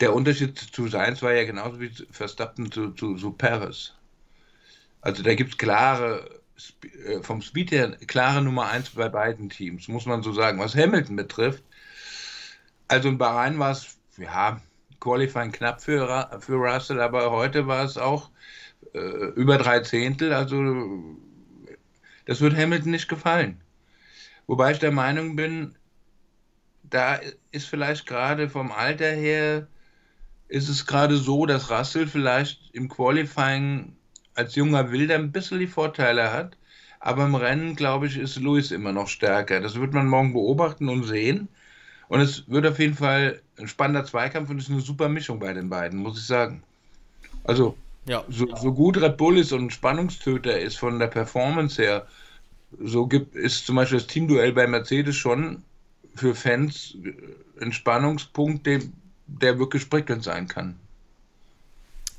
Der 0.00 0.14
Unterschied 0.14 0.58
zu 0.58 0.88
Sainz 0.88 1.22
war 1.22 1.32
ja 1.32 1.44
genauso 1.44 1.80
wie 1.80 1.90
Verstappen 2.10 2.72
zu, 2.72 2.90
zu, 2.90 3.14
zu 3.16 3.32
Paris. 3.32 3.94
Also 5.00 5.22
da 5.22 5.34
gibt 5.34 5.52
es 5.52 5.58
klare, 5.58 6.40
äh, 7.06 7.22
vom 7.22 7.42
Speed 7.42 7.70
her, 7.70 7.96
klare 8.06 8.42
Nummer 8.42 8.68
1 8.68 8.90
bei 8.90 9.08
beiden 9.08 9.50
Teams, 9.50 9.88
muss 9.88 10.06
man 10.06 10.22
so 10.22 10.32
sagen. 10.32 10.58
Was 10.58 10.74
Hamilton 10.74 11.16
betrifft, 11.16 11.62
also 12.88 13.08
in 13.08 13.18
Bahrain 13.18 13.58
war 13.58 13.72
es, 13.72 13.96
ja, 14.16 14.60
Qualifying 15.00 15.50
knapp 15.50 15.82
für, 15.82 16.30
für 16.40 16.54
Russell, 16.54 17.00
aber 17.00 17.30
heute 17.30 17.66
war 17.66 17.84
es 17.84 17.98
auch 17.98 18.30
äh, 18.94 18.98
über 19.34 19.58
drei 19.58 19.80
Zehntel, 19.80 20.32
also 20.32 21.16
das 22.26 22.40
wird 22.40 22.56
Hamilton 22.56 22.90
nicht 22.92 23.08
gefallen. 23.08 23.60
Wobei 24.46 24.72
ich 24.72 24.78
der 24.78 24.92
Meinung 24.92 25.36
bin, 25.36 25.74
da 26.82 27.20
ist 27.50 27.66
vielleicht 27.66 28.06
gerade 28.06 28.48
vom 28.48 28.70
Alter 28.70 29.10
her, 29.10 29.66
ist 30.48 30.68
es 30.68 30.86
gerade 30.86 31.16
so, 31.16 31.46
dass 31.46 31.70
Russell 31.70 32.06
vielleicht 32.06 32.70
im 32.74 32.88
Qualifying 32.88 33.96
als 34.34 34.54
junger 34.54 34.90
Wilder 34.92 35.14
ein 35.14 35.32
bisschen 35.32 35.58
die 35.58 35.66
Vorteile 35.66 36.32
hat. 36.32 36.56
Aber 37.00 37.24
im 37.24 37.34
Rennen, 37.34 37.74
glaube 37.74 38.06
ich, 38.06 38.16
ist 38.16 38.36
Lewis 38.36 38.70
immer 38.70 38.92
noch 38.92 39.08
stärker. 39.08 39.60
Das 39.60 39.74
wird 39.74 39.92
man 39.92 40.06
morgen 40.06 40.32
beobachten 40.32 40.88
und 40.88 41.04
sehen. 41.04 41.48
Und 42.08 42.20
es 42.20 42.48
wird 42.48 42.66
auf 42.66 42.78
jeden 42.78 42.94
Fall 42.94 43.40
ein 43.58 43.66
spannender 43.66 44.04
Zweikampf 44.04 44.50
und 44.50 44.58
es 44.58 44.64
ist 44.64 44.70
eine 44.70 44.80
super 44.82 45.08
Mischung 45.08 45.38
bei 45.38 45.52
den 45.52 45.68
beiden, 45.68 45.98
muss 45.98 46.18
ich 46.18 46.26
sagen. 46.26 46.62
Also, 47.44 47.76
ja. 48.06 48.24
so, 48.28 48.54
so 48.56 48.72
gut 48.72 49.00
Red 49.00 49.16
Bull 49.16 49.38
ist 49.38 49.52
und 49.52 49.72
Spannungstöter 49.72 50.58
ist 50.58 50.78
von 50.78 50.98
der 50.98 51.08
Performance 51.08 51.80
her, 51.80 52.06
so 52.80 53.06
gibt, 53.06 53.36
ist 53.36 53.66
zum 53.66 53.76
Beispiel 53.76 53.98
das 53.98 54.06
Teamduell 54.06 54.52
bei 54.52 54.66
Mercedes 54.66 55.16
schon 55.16 55.62
für 56.14 56.34
Fans 56.34 56.96
ein 57.60 57.72
Spannungspunkt, 57.72 58.66
der, 58.66 58.80
der 59.26 59.58
wirklich 59.58 59.88
prickelnd 59.88 60.24
sein 60.24 60.48
kann. 60.48 60.78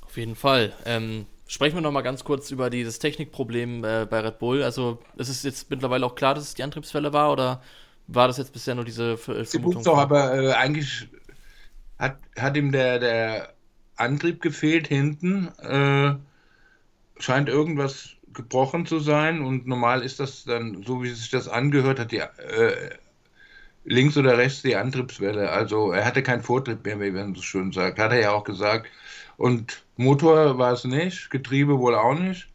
Auf 0.02 0.18
jeden 0.18 0.36
Fall. 0.36 0.74
Ähm, 0.86 1.26
sprechen 1.48 1.76
wir 1.76 1.82
noch 1.82 1.92
mal 1.92 2.02
ganz 2.02 2.24
kurz 2.24 2.52
über 2.52 2.70
dieses 2.70 3.00
Technikproblem 3.00 3.84
äh, 3.84 4.08
bei 4.10 4.20
Red 4.20 4.40
Bull. 4.40 4.64
Also 4.64 5.00
ist 5.18 5.30
es 5.30 5.44
jetzt 5.44 5.70
mittlerweile 5.70 6.06
auch 6.06 6.16
klar, 6.16 6.36
dass 6.36 6.46
es 6.46 6.54
die 6.54 6.64
Antriebswelle 6.64 7.14
war 7.14 7.32
oder 7.32 7.62
war 8.08 8.28
das 8.28 8.38
jetzt 8.38 8.54
bisher 8.54 8.76
nur 8.76 8.86
diese 8.86 9.18
Ver 9.18 9.46
Vermutung? 9.46 9.84
Doch, 9.84 9.98
aber 9.98 10.36
äh, 10.36 10.52
eigentlich 10.54 11.08
hat, 11.98 12.18
hat 12.38 12.58
ihm 12.58 12.72
der, 12.72 13.00
der 13.00 13.53
Antrieb 14.04 14.42
gefehlt 14.42 14.88
hinten. 14.88 15.48
Äh, 15.60 16.16
scheint 17.20 17.50
irgendwas 17.50 18.10
gebrochen 18.34 18.86
zu 18.86 19.00
sein 19.00 19.42
und 19.42 19.68
normal 19.68 20.02
ist 20.02 20.20
das 20.20 20.44
dann, 20.44 20.84
so 20.84 21.04
wie 21.04 21.10
sich 21.10 21.30
das 21.30 21.48
angehört 21.48 22.00
hat, 22.00 22.12
die 22.12 22.18
äh, 22.18 22.90
links 23.86 24.18
oder 24.18 24.38
rechts 24.38 24.62
die 24.62 24.76
Antriebswelle. 24.76 25.50
Also 25.50 25.92
er 25.92 26.06
hatte 26.06 26.24
keinen 26.24 26.42
Vortrieb 26.42 26.86
mehr, 26.86 27.00
wie 27.00 27.12
man 27.12 27.36
so 27.36 27.42
schön 27.42 27.72
sagt. 27.72 28.00
Hat 28.00 28.12
er 28.12 28.20
ja 28.20 28.32
auch 28.32 28.44
gesagt. 28.44 28.88
Und 29.38 29.84
Motor 29.98 30.58
war 30.58 30.74
es 30.74 30.84
nicht, 30.84 31.30
Getriebe 31.30 31.80
wohl 31.80 31.96
auch 31.96 32.18
nicht. 32.18 32.48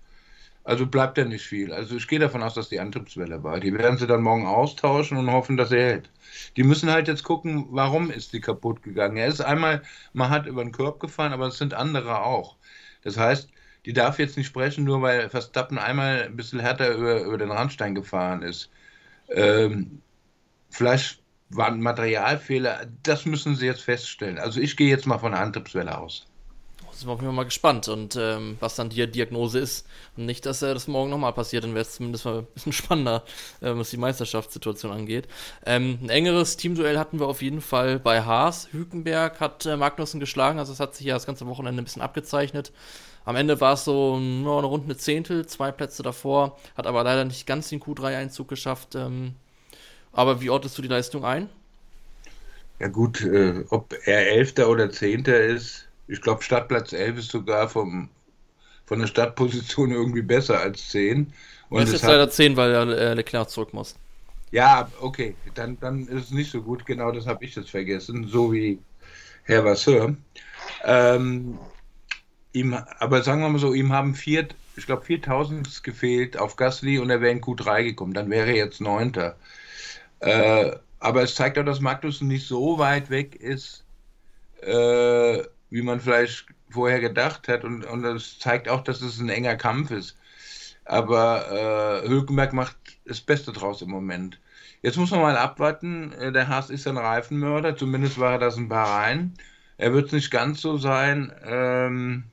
Also 0.69 0.87
bleibt 0.87 1.17
ja 1.17 1.25
nicht 1.25 1.47
viel. 1.47 1.73
Also 1.73 1.97
ich 1.97 2.07
gehe 2.09 2.19
davon 2.19 2.43
aus, 2.43 2.53
dass 2.55 2.69
die 2.69 2.79
Antriebswelle 2.79 3.43
war. 3.43 3.59
Die 3.59 3.73
werden 3.73 3.97
sie 3.99 4.07
dann 4.07 4.23
morgen 4.23 4.47
austauschen 4.47 5.17
und 5.17 5.31
hoffen, 5.33 5.57
dass 5.57 5.73
er 5.73 5.83
hält. 5.83 6.11
Die 6.57 6.63
müssen 6.63 6.91
halt 6.91 7.09
jetzt 7.09 7.25
gucken, 7.25 7.67
warum 7.71 8.11
ist 8.11 8.35
die 8.35 8.41
kaputt 8.41 8.83
gegangen. 8.83 9.17
Er 9.17 9.29
ist 9.29 9.41
einmal, 9.41 9.83
man 10.13 10.29
hat 10.31 10.47
über 10.47 10.63
den 10.63 10.73
Korb 10.73 11.01
gefahren, 11.01 11.33
aber 11.33 11.47
es 11.47 11.57
sind 11.59 11.73
andere 11.73 12.23
auch. 12.23 12.59
Das 13.03 13.17
heißt, 13.17 13.49
die 13.87 13.95
darf 13.95 14.19
jetzt 14.19 14.37
nicht 14.37 14.49
sprechen, 14.49 14.85
nur 14.85 15.01
weil 15.01 15.31
Verstappen 15.31 15.79
einmal 15.79 16.25
ein 16.25 16.37
bisschen 16.37 16.61
härter 16.61 16.95
über, 16.95 17.23
über 17.23 17.39
den 17.39 17.51
Randstein 17.51 17.95
gefahren 17.95 18.43
ist. 18.43 18.71
Ähm, 19.31 20.03
vielleicht 20.71 21.23
waren 21.51 21.81
Materialfehler, 21.83 22.87
das 23.05 23.27
müssen 23.27 23.57
sie 23.57 23.67
jetzt 23.67 23.83
feststellen. 23.83 24.39
Also 24.39 24.61
ich 24.61 24.77
gehe 24.77 24.91
jetzt 24.91 25.07
mal 25.07 25.19
von 25.19 25.33
der 25.33 25.43
Antriebswelle 25.43 25.99
aus. 25.99 26.28
Sind 26.99 27.07
wir 27.07 27.13
auf 27.13 27.21
jeden 27.21 27.29
Fall 27.29 27.37
mal 27.37 27.45
gespannt 27.45 27.87
und 27.87 28.17
ähm, 28.17 28.57
was 28.59 28.75
dann 28.75 28.89
die 28.89 29.09
Diagnose 29.09 29.61
ist. 29.61 29.87
Und 30.17 30.27
nicht, 30.27 30.45
dass 30.47 30.63
äh, 30.63 30.75
das 30.75 30.89
morgen 30.89 31.11
nochmal 31.11 31.33
passiert, 31.33 31.63
dann 31.63 31.75
wäre 31.75 31.83
es 31.83 31.93
zumindest 31.95 32.25
mal 32.25 32.39
ein 32.39 32.47
bisschen 32.55 32.73
spannender, 32.73 33.23
äh, 33.61 33.71
was 33.73 33.91
die 33.91 33.99
Meisterschaftssituation 33.99 34.91
angeht. 34.91 35.29
Ähm, 35.65 36.01
ein 36.03 36.09
engeres 36.09 36.57
Teamduell 36.57 36.99
hatten 36.99 37.21
wir 37.21 37.29
auf 37.29 37.41
jeden 37.41 37.61
Fall 37.61 38.01
bei 38.01 38.23
Haas. 38.23 38.73
Hülkenberg 38.73 39.39
hat 39.39 39.65
äh, 39.65 39.77
Magnussen 39.77 40.19
geschlagen, 40.19 40.59
also 40.59 40.73
es 40.73 40.81
hat 40.81 40.97
sich 40.97 41.07
ja 41.07 41.15
das 41.15 41.25
ganze 41.25 41.47
Wochenende 41.47 41.81
ein 41.81 41.85
bisschen 41.85 42.03
abgezeichnet. 42.03 42.73
Am 43.25 43.37
Ende 43.37 43.61
war 43.61 43.75
es 43.75 43.85
so 43.85 44.19
no, 44.19 44.59
eine 44.59 44.67
runde 44.67 44.97
Zehntel, 44.97 45.47
zwei 45.47 45.71
Plätze 45.71 46.03
davor, 46.03 46.59
hat 46.77 46.89
aber 46.89 47.05
leider 47.05 47.25
nicht 47.25 47.47
ganz 47.47 47.69
den 47.69 47.81
Q3-Einzug 47.81 48.49
geschafft. 48.49 48.97
Ähm, 48.97 49.37
aber 50.13 50.41
wie 50.41 50.51
ortest 50.51 50.77
du 50.77 50.83
die 50.83 50.89
Leistung 50.89 51.25
ein? 51.25 51.49
Ja 52.81 52.89
gut, 52.89 53.21
äh, 53.21 53.65
ob 53.71 53.95
er 54.05 54.33
Elfter 54.33 54.69
oder 54.69 54.91
Zehnter 54.91 55.39
ist, 55.39 55.88
ich 56.09 56.21
glaube, 56.23 56.43
Stadtplatz 56.43 56.93
11 56.93 57.19
ist 57.19 57.31
sogar 57.31 57.69
vom, 57.69 58.09
von 58.87 58.99
der 58.99 59.07
Startposition 59.07 59.93
irgendwie 59.93 60.23
besser 60.23 60.59
als 60.59 60.89
10. 60.89 61.33
Und 61.69 61.83
das 61.83 61.93
ist 61.93 62.03
hat... 62.03 62.11
leider 62.11 62.31
10, 62.31 62.57
weil 62.57 62.73
äh, 62.93 63.15
Leclerc 63.15 63.51
zurück 63.51 63.75
muss. 63.75 63.95
Ja, 64.51 64.91
okay, 65.01 65.35
dann, 65.55 65.79
dann 65.81 66.09
ist 66.09 66.25
es 66.25 66.31
nicht 66.31 66.51
so 66.51 66.63
gut. 66.63 66.87
Genau 66.87 67.13
das 67.13 67.27
habe 67.27 67.45
ich 67.45 67.55
jetzt 67.55 67.71
vergessen, 67.71 68.27
so 68.27 68.51
wie 68.53 68.79
Herr 69.45 69.65
Vasseur. 69.65 70.17
Ähm, 70.85 71.59
ihm, 72.53 72.75
aber 72.99 73.23
sagen 73.23 73.43
wir 73.43 73.51
mal 73.51 73.59
so, 73.59 73.75
ihm 73.75 73.93
haben 73.93 74.15
vier, 74.15 74.49
ich 74.77 74.87
glaube 74.87 75.05
4000 75.05 75.85
gefehlt 75.85 76.39
auf 76.39 76.57
Gasly 76.57 76.99
und 76.99 77.11
er 77.11 77.21
wäre 77.21 77.33
in 77.33 77.43
Q3 77.43 77.85
gekommen. 77.85 78.15
Dann 78.15 78.31
wäre 78.31 78.49
er 78.49 78.57
jetzt 78.57 78.81
Neunter. 78.81 79.37
Äh, 80.21 80.73
aber 80.99 81.23
es 81.23 81.35
zeigt 81.35 81.59
auch, 81.59 81.65
dass 81.65 81.81
Magnussen 81.81 82.29
nicht 82.29 82.47
so 82.47 82.79
weit 82.79 83.11
weg 83.11 83.37
ist, 83.37 83.85
äh, 84.63 85.43
wie 85.71 85.83
man 85.83 86.01
vielleicht 86.01 86.47
vorher 86.71 87.01
gedacht 87.01 87.49
hat. 87.49 87.65
Und, 87.65 87.85
und 87.85 88.03
das 88.03 88.39
zeigt 88.39 88.69
auch, 88.69 88.83
dass 88.83 89.01
es 89.01 89.19
ein 89.19 89.29
enger 89.29 89.57
Kampf 89.57 89.91
ist. 89.91 90.17
Aber 90.85 92.03
äh, 92.05 92.09
Hülkenberg 92.09 92.53
macht 92.53 92.77
das 93.05 93.21
Beste 93.21 93.53
draus 93.53 93.83
im 93.83 93.91
Moment. 93.91 94.41
Jetzt 94.83 94.97
muss 94.97 95.11
man 95.11 95.21
mal 95.21 95.37
abwarten. 95.37 96.13
Äh, 96.13 96.33
der 96.33 96.49
Haas 96.49 96.71
ist 96.71 96.87
ein 96.87 96.97
Reifenmörder, 96.97 97.77
zumindest 97.77 98.19
war 98.19 98.33
er 98.33 98.39
das 98.39 98.57
ein 98.57 98.69
Bahrain. 98.69 99.35
Er 99.77 99.93
wird 99.93 100.07
es 100.07 100.13
nicht 100.13 100.31
ganz 100.31 100.61
so 100.61 100.79
sein 100.79 101.33
ähm, 101.45 102.25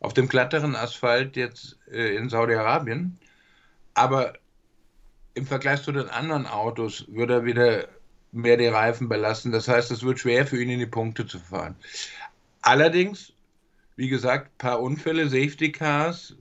auf 0.00 0.14
dem 0.14 0.28
glatteren 0.28 0.76
Asphalt 0.76 1.36
jetzt 1.36 1.78
äh, 1.90 2.16
in 2.16 2.28
Saudi-Arabien. 2.28 3.18
Aber 3.94 4.34
im 5.34 5.46
Vergleich 5.46 5.82
zu 5.82 5.92
den 5.92 6.08
anderen 6.08 6.46
Autos 6.46 7.06
wird 7.08 7.30
er 7.30 7.44
wieder 7.44 7.88
mehr 8.32 8.56
die 8.56 8.66
Reifen 8.66 9.08
belasten. 9.08 9.52
Das 9.52 9.68
heißt, 9.68 9.90
es 9.90 10.02
wird 10.02 10.18
schwer 10.20 10.46
für 10.46 10.60
ihn 10.60 10.70
in 10.70 10.78
die 10.78 10.86
Punkte 10.86 11.26
zu 11.26 11.38
fahren. 11.38 11.76
Allerdings, 12.64 13.34
wie 13.94 14.08
gesagt, 14.08 14.56
paar 14.56 14.80
Unfälle, 14.80 15.28
Safety 15.28 15.70
Cars, 15.70 16.34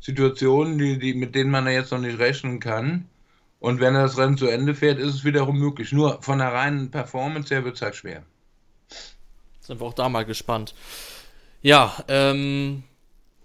Situationen, 0.00 0.78
die, 0.78 0.98
die, 0.98 1.12
mit 1.12 1.34
denen 1.34 1.50
man 1.50 1.66
jetzt 1.66 1.92
noch 1.92 1.98
nicht 1.98 2.18
rechnen 2.18 2.60
kann. 2.60 3.06
Und 3.60 3.78
wenn 3.78 3.94
er 3.94 4.04
das 4.04 4.16
Rennen 4.16 4.38
zu 4.38 4.46
Ende 4.46 4.74
fährt, 4.74 4.98
ist 4.98 5.14
es 5.14 5.24
wiederum 5.24 5.58
möglich. 5.58 5.92
Nur 5.92 6.22
von 6.22 6.38
der 6.38 6.50
reinen 6.50 6.90
Performance 6.90 7.54
her 7.54 7.62
wird 7.64 7.76
es 7.76 7.82
halt 7.82 7.94
schwer. 7.94 8.22
Sind 9.60 9.80
wir 9.80 9.86
auch 9.86 9.92
da 9.92 10.08
mal 10.08 10.24
gespannt. 10.24 10.74
Ja, 11.60 11.94
ähm, 12.08 12.82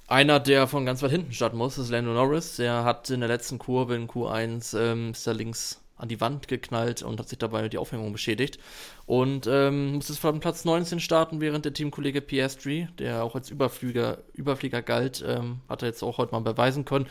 einer, 0.08 0.39
der 0.39 0.67
von 0.67 0.86
ganz 0.86 1.01
weit 1.01 1.12
hinten 1.12 1.34
starten 1.34 1.58
muss, 1.58 1.77
ist 1.77 1.89
Lando 1.89 2.13
Norris. 2.13 2.55
Der 2.55 2.86
hat 2.86 3.10
in 3.10 3.20
der 3.20 3.29
letzten 3.29 3.60
Kurve 3.60 3.96
in 3.96 4.08
Q1 4.08 4.79
ähm, 4.79 5.12
ist 5.12 5.27
er 5.27 5.34
links 5.34 5.80
an 6.01 6.10
die 6.10 6.20
Wand 6.20 6.48
geknallt 6.48 7.03
und 7.03 7.20
hat 7.20 7.29
sich 7.29 7.38
dabei 7.38 7.70
die 7.70 7.77
Aufhängung 7.77 8.12
beschädigt. 8.12 8.58
Und 9.05 9.48
ähm, 9.48 9.93
muss 9.93 10.10
jetzt 10.10 10.20
von 10.20 10.39
Platz 10.39 10.65
19 10.65 11.00
starten, 11.00 11.41
während 11.41 11.63
der 11.63 11.74
Teamkollege 11.74 12.22
Piastri, 12.22 12.88
der 12.98 13.24
auch 13.24 13.36
als 13.36 13.51
Überflieger, 13.51 14.17
Überflieger 14.34 14.81
galt, 14.81 15.24
ähm, 15.25 15.62
hat 15.70 15.84
er 15.84 15.89
jetzt 15.89 16.01
auch 16.01 16.17
heute 16.17 16.31
mal 16.31 16.39
beweisen 16.39 16.86
können, 16.86 17.08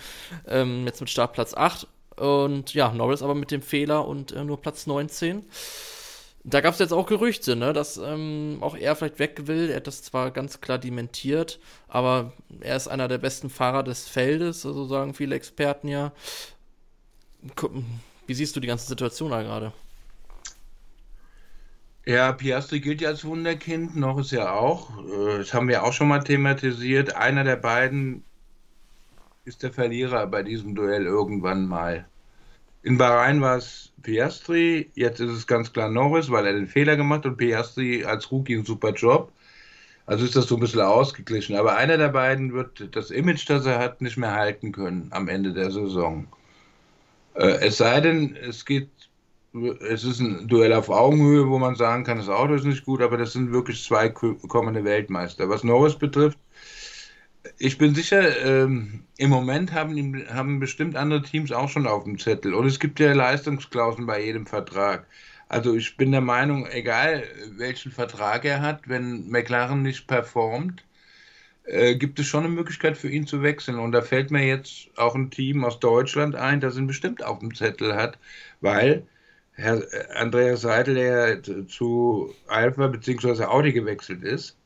ähm, 0.46 0.84
jetzt 0.86 1.00
mit 1.00 1.08
Startplatz 1.08 1.54
8. 1.54 1.86
Und 2.16 2.74
ja, 2.74 2.92
Norris 2.92 3.22
aber 3.22 3.34
mit 3.34 3.52
dem 3.52 3.62
Fehler 3.62 4.06
und 4.06 4.32
äh, 4.32 4.44
nur 4.44 4.60
Platz 4.60 4.86
19. 4.86 5.44
Da 6.42 6.60
gab 6.60 6.72
es 6.72 6.80
jetzt 6.80 6.92
auch 6.92 7.06
Gerüchte, 7.06 7.54
ne, 7.54 7.72
dass 7.72 7.96
ähm, 7.98 8.58
auch 8.60 8.74
er 8.74 8.96
vielleicht 8.96 9.18
weg 9.18 9.42
will. 9.46 9.70
Er 9.70 9.76
hat 9.76 9.86
das 9.86 10.02
zwar 10.02 10.30
ganz 10.30 10.60
klar 10.60 10.78
dementiert, 10.78 11.60
aber 11.86 12.32
er 12.60 12.76
ist 12.76 12.88
einer 12.88 13.08
der 13.08 13.18
besten 13.18 13.50
Fahrer 13.50 13.82
des 13.82 14.08
Feldes, 14.08 14.62
so 14.62 14.86
sagen 14.86 15.14
viele 15.14 15.36
Experten 15.36 15.86
ja. 15.86 16.12
Wie 18.30 18.34
siehst 18.34 18.54
du 18.54 18.60
die 18.60 18.68
ganze 18.68 18.86
Situation 18.86 19.32
da 19.32 19.42
gerade? 19.42 19.72
Ja, 22.06 22.30
Piastri 22.30 22.78
gilt 22.78 23.00
ja 23.00 23.08
als 23.08 23.24
Wunderkind, 23.24 23.96
noch 23.96 24.20
ist 24.20 24.30
ja 24.30 24.52
auch. 24.52 24.88
Äh, 25.04 25.38
das 25.38 25.52
haben 25.52 25.66
wir 25.66 25.82
auch 25.82 25.92
schon 25.92 26.06
mal 26.06 26.22
thematisiert. 26.22 27.16
Einer 27.16 27.42
der 27.42 27.56
beiden 27.56 28.22
ist 29.44 29.64
der 29.64 29.72
Verlierer 29.72 30.28
bei 30.28 30.44
diesem 30.44 30.76
Duell 30.76 31.06
irgendwann 31.06 31.66
mal. 31.66 32.06
In 32.84 32.98
Bahrain 32.98 33.40
war 33.40 33.56
es 33.56 33.90
Piastri, 34.00 34.92
jetzt 34.94 35.18
ist 35.18 35.32
es 35.32 35.48
ganz 35.48 35.72
klar 35.72 35.90
Norris, 35.90 36.30
weil 36.30 36.46
er 36.46 36.52
den 36.52 36.68
Fehler 36.68 36.96
gemacht 36.96 37.24
hat 37.24 37.32
und 37.32 37.36
Piastri 37.36 38.04
als 38.04 38.30
Rookie 38.30 38.54
einen 38.54 38.64
super 38.64 38.92
Job. 38.92 39.32
Also 40.06 40.24
ist 40.24 40.36
das 40.36 40.46
so 40.46 40.54
ein 40.54 40.60
bisschen 40.60 40.82
ausgeglichen. 40.82 41.56
Aber 41.56 41.74
einer 41.74 41.96
der 41.96 42.10
beiden 42.10 42.52
wird 42.52 42.94
das 42.94 43.10
Image, 43.10 43.50
das 43.50 43.66
er 43.66 43.80
hat, 43.80 44.00
nicht 44.00 44.18
mehr 44.18 44.34
halten 44.34 44.70
können 44.70 45.08
am 45.10 45.26
Ende 45.26 45.52
der 45.52 45.72
Saison. 45.72 46.28
Äh, 47.34 47.66
es 47.66 47.78
sei 47.78 48.00
denn, 48.00 48.36
es 48.36 48.64
geht 48.64 48.88
es 49.88 50.04
ist 50.04 50.20
ein 50.20 50.46
Duell 50.46 50.72
auf 50.72 50.88
Augenhöhe, 50.90 51.48
wo 51.48 51.58
man 51.58 51.74
sagen 51.74 52.04
kann, 52.04 52.18
das 52.18 52.28
Auto 52.28 52.54
ist 52.54 52.64
nicht 52.64 52.84
gut, 52.84 53.02
aber 53.02 53.16
das 53.16 53.32
sind 53.32 53.52
wirklich 53.52 53.82
zwei 53.82 54.08
kommende 54.08 54.84
Weltmeister. 54.84 55.48
Was 55.48 55.64
Norris 55.64 55.96
betrifft, 55.96 56.38
ich 57.58 57.78
bin 57.78 57.94
sicher, 57.94 58.44
ähm, 58.44 59.04
im 59.16 59.30
Moment 59.30 59.72
haben, 59.72 60.24
haben 60.32 60.60
bestimmt 60.60 60.96
andere 60.96 61.22
Teams 61.22 61.52
auch 61.52 61.68
schon 61.68 61.86
auf 61.86 62.04
dem 62.04 62.18
Zettel. 62.18 62.54
Und 62.54 62.66
es 62.66 62.78
gibt 62.78 63.00
ja 63.00 63.12
Leistungsklauseln 63.12 64.06
bei 64.06 64.24
jedem 64.24 64.46
Vertrag. 64.46 65.06
Also 65.48 65.74
ich 65.74 65.96
bin 65.96 66.12
der 66.12 66.20
Meinung, 66.20 66.66
egal 66.66 67.24
welchen 67.56 67.90
Vertrag 67.92 68.44
er 68.44 68.62
hat, 68.62 68.88
wenn 68.88 69.28
McLaren 69.28 69.82
nicht 69.82 70.06
performt, 70.06 70.84
äh, 71.70 71.94
gibt 71.94 72.18
es 72.18 72.26
schon 72.26 72.44
eine 72.44 72.52
Möglichkeit 72.52 72.96
für 72.96 73.08
ihn 73.08 73.26
zu 73.26 73.42
wechseln. 73.42 73.78
Und 73.78 73.92
da 73.92 74.02
fällt 74.02 74.30
mir 74.30 74.44
jetzt 74.46 74.88
auch 74.96 75.14
ein 75.14 75.30
Team 75.30 75.64
aus 75.64 75.78
Deutschland 75.78 76.34
ein, 76.34 76.60
das 76.60 76.76
ihn 76.76 76.86
bestimmt 76.86 77.24
auf 77.24 77.38
dem 77.38 77.54
Zettel 77.54 77.94
hat, 77.94 78.18
weil 78.60 79.06
Herr 79.52 79.82
Andreas 80.16 80.62
Seidel, 80.62 80.94
der 80.94 81.68
zu 81.68 82.34
Alpha 82.48 82.86
bzw. 82.86 83.44
Audi 83.44 83.72
gewechselt 83.72 84.22
ist, 84.22 84.56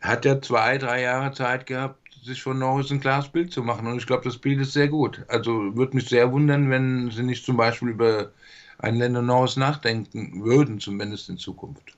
hat 0.00 0.24
ja 0.24 0.40
zwei, 0.40 0.78
drei 0.78 1.02
Jahre 1.02 1.32
Zeit 1.32 1.66
gehabt, 1.66 1.98
sich 2.22 2.42
von 2.42 2.58
Norris 2.58 2.90
ein 2.90 3.00
klares 3.00 3.28
Bild 3.28 3.52
zu 3.52 3.62
machen. 3.62 3.86
Und 3.86 3.96
ich 3.98 4.06
glaube, 4.06 4.24
das 4.24 4.36
Bild 4.36 4.60
ist 4.60 4.72
sehr 4.72 4.88
gut. 4.88 5.24
Also 5.28 5.76
würde 5.76 5.96
mich 5.96 6.08
sehr 6.08 6.30
wundern, 6.32 6.70
wenn 6.70 7.10
sie 7.10 7.22
nicht 7.22 7.44
zum 7.44 7.56
Beispiel 7.56 7.88
über 7.88 8.30
einen 8.78 8.98
Länder 8.98 9.22
Norris 9.22 9.56
nachdenken 9.56 10.44
würden, 10.44 10.80
zumindest 10.80 11.28
in 11.28 11.38
Zukunft. 11.38 11.94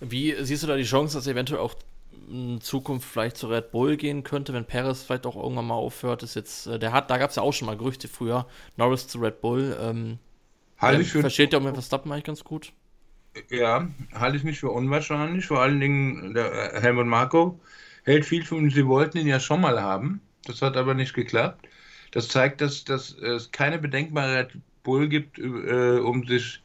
Wie 0.00 0.34
siehst 0.40 0.62
du 0.62 0.66
da 0.66 0.76
die 0.76 0.84
Chance, 0.84 1.16
dass 1.16 1.26
eventuell 1.26 1.60
auch 1.60 1.74
in 2.28 2.60
Zukunft 2.60 3.08
vielleicht 3.08 3.36
zu 3.36 3.48
Red 3.48 3.70
Bull 3.70 3.96
gehen 3.96 4.22
könnte, 4.22 4.52
wenn 4.52 4.64
Perez 4.64 5.02
vielleicht 5.02 5.26
auch 5.26 5.36
irgendwann 5.36 5.66
mal 5.66 5.74
aufhört? 5.74 6.22
Ist 6.22 6.34
jetzt, 6.34 6.66
äh, 6.66 6.78
der 6.78 6.92
hat, 6.92 7.10
da 7.10 7.18
gab 7.18 7.30
es 7.30 7.36
ja 7.36 7.42
auch 7.42 7.52
schon 7.52 7.66
mal 7.66 7.76
Gerüchte 7.76 8.08
früher, 8.08 8.46
Norris 8.76 9.08
zu 9.08 9.18
Red 9.18 9.40
Bull. 9.40 9.76
Ähm, 9.80 10.18
halte 10.78 11.02
ich 11.02 11.12
für 11.12 11.20
versteht 11.20 11.52
ja 11.52 11.58
auch 11.58 11.62
mit 11.62 11.74
Verstappen 11.74 12.10
eigentlich 12.12 12.24
ganz 12.24 12.44
gut. 12.44 12.72
Ja, 13.50 13.88
halte 14.12 14.36
ich 14.36 14.44
nicht 14.44 14.60
für 14.60 14.70
unwahrscheinlich. 14.70 15.46
Vor 15.46 15.60
allen 15.60 15.80
Dingen 15.80 16.34
der 16.34 16.74
äh, 16.74 16.80
Helmut 16.80 17.06
Marko 17.06 17.60
hält 18.04 18.24
viel 18.24 18.44
von, 18.44 18.70
sie 18.70 18.86
wollten 18.86 19.18
ihn 19.18 19.26
ja 19.26 19.40
schon 19.40 19.60
mal 19.60 19.80
haben. 19.80 20.20
Das 20.46 20.62
hat 20.62 20.76
aber 20.76 20.94
nicht 20.94 21.14
geklappt. 21.14 21.66
Das 22.12 22.28
zeigt, 22.28 22.60
dass, 22.60 22.84
dass 22.84 23.12
es 23.12 23.50
keine 23.52 23.78
Bedenken 23.78 24.14
bei 24.14 24.38
Red 24.38 24.58
Bull 24.82 25.08
gibt, 25.08 25.38
äh, 25.38 25.98
um 25.98 26.26
sich. 26.26 26.62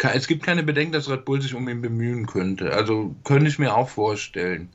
Es 0.00 0.26
gibt 0.26 0.42
keine 0.44 0.62
Bedenken, 0.62 0.92
dass 0.92 1.10
Red 1.10 1.24
Bull 1.24 1.42
sich 1.42 1.54
um 1.54 1.68
ihn 1.68 1.82
bemühen 1.82 2.26
könnte. 2.26 2.72
Also 2.72 3.14
könnte 3.24 3.48
ich 3.48 3.58
mir 3.58 3.74
auch 3.74 3.88
vorstellen. 3.88 4.68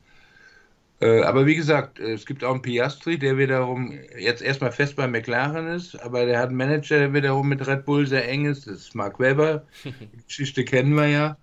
Äh, 1.03 1.22
aber 1.24 1.46
wie 1.46 1.56
gesagt, 1.56 2.00
es 2.00 2.25
gibt 2.25 2.44
auch 2.44 2.51
einen 2.51 2.62
Piastri, 2.62 3.18
der 3.18 3.38
wiederum 3.38 3.94
jetzt 4.18 4.42
erstmal 4.42 4.72
fest 4.72 4.96
bei 4.96 5.08
McLaren 5.08 5.68
ist, 5.68 6.00
aber 6.01 6.25
der 6.25 6.39
hat 6.39 6.48
einen 6.48 6.58
Manager, 6.58 6.98
der 6.98 7.13
wiederum 7.13 7.50
mit 7.50 7.65
Red 7.68 7.86
Bull 7.86 8.08
sehr 8.08 8.27
eng 8.30 8.46
ist. 8.46 8.68
Das 8.68 8.77
ist 8.77 8.96
Mark 8.96 9.20
Webber. 9.20 9.65
Die 9.84 10.27
Geschichte 10.27 10.63
kennen 10.63 10.96
wir 10.96 11.08
ja. 11.08 11.38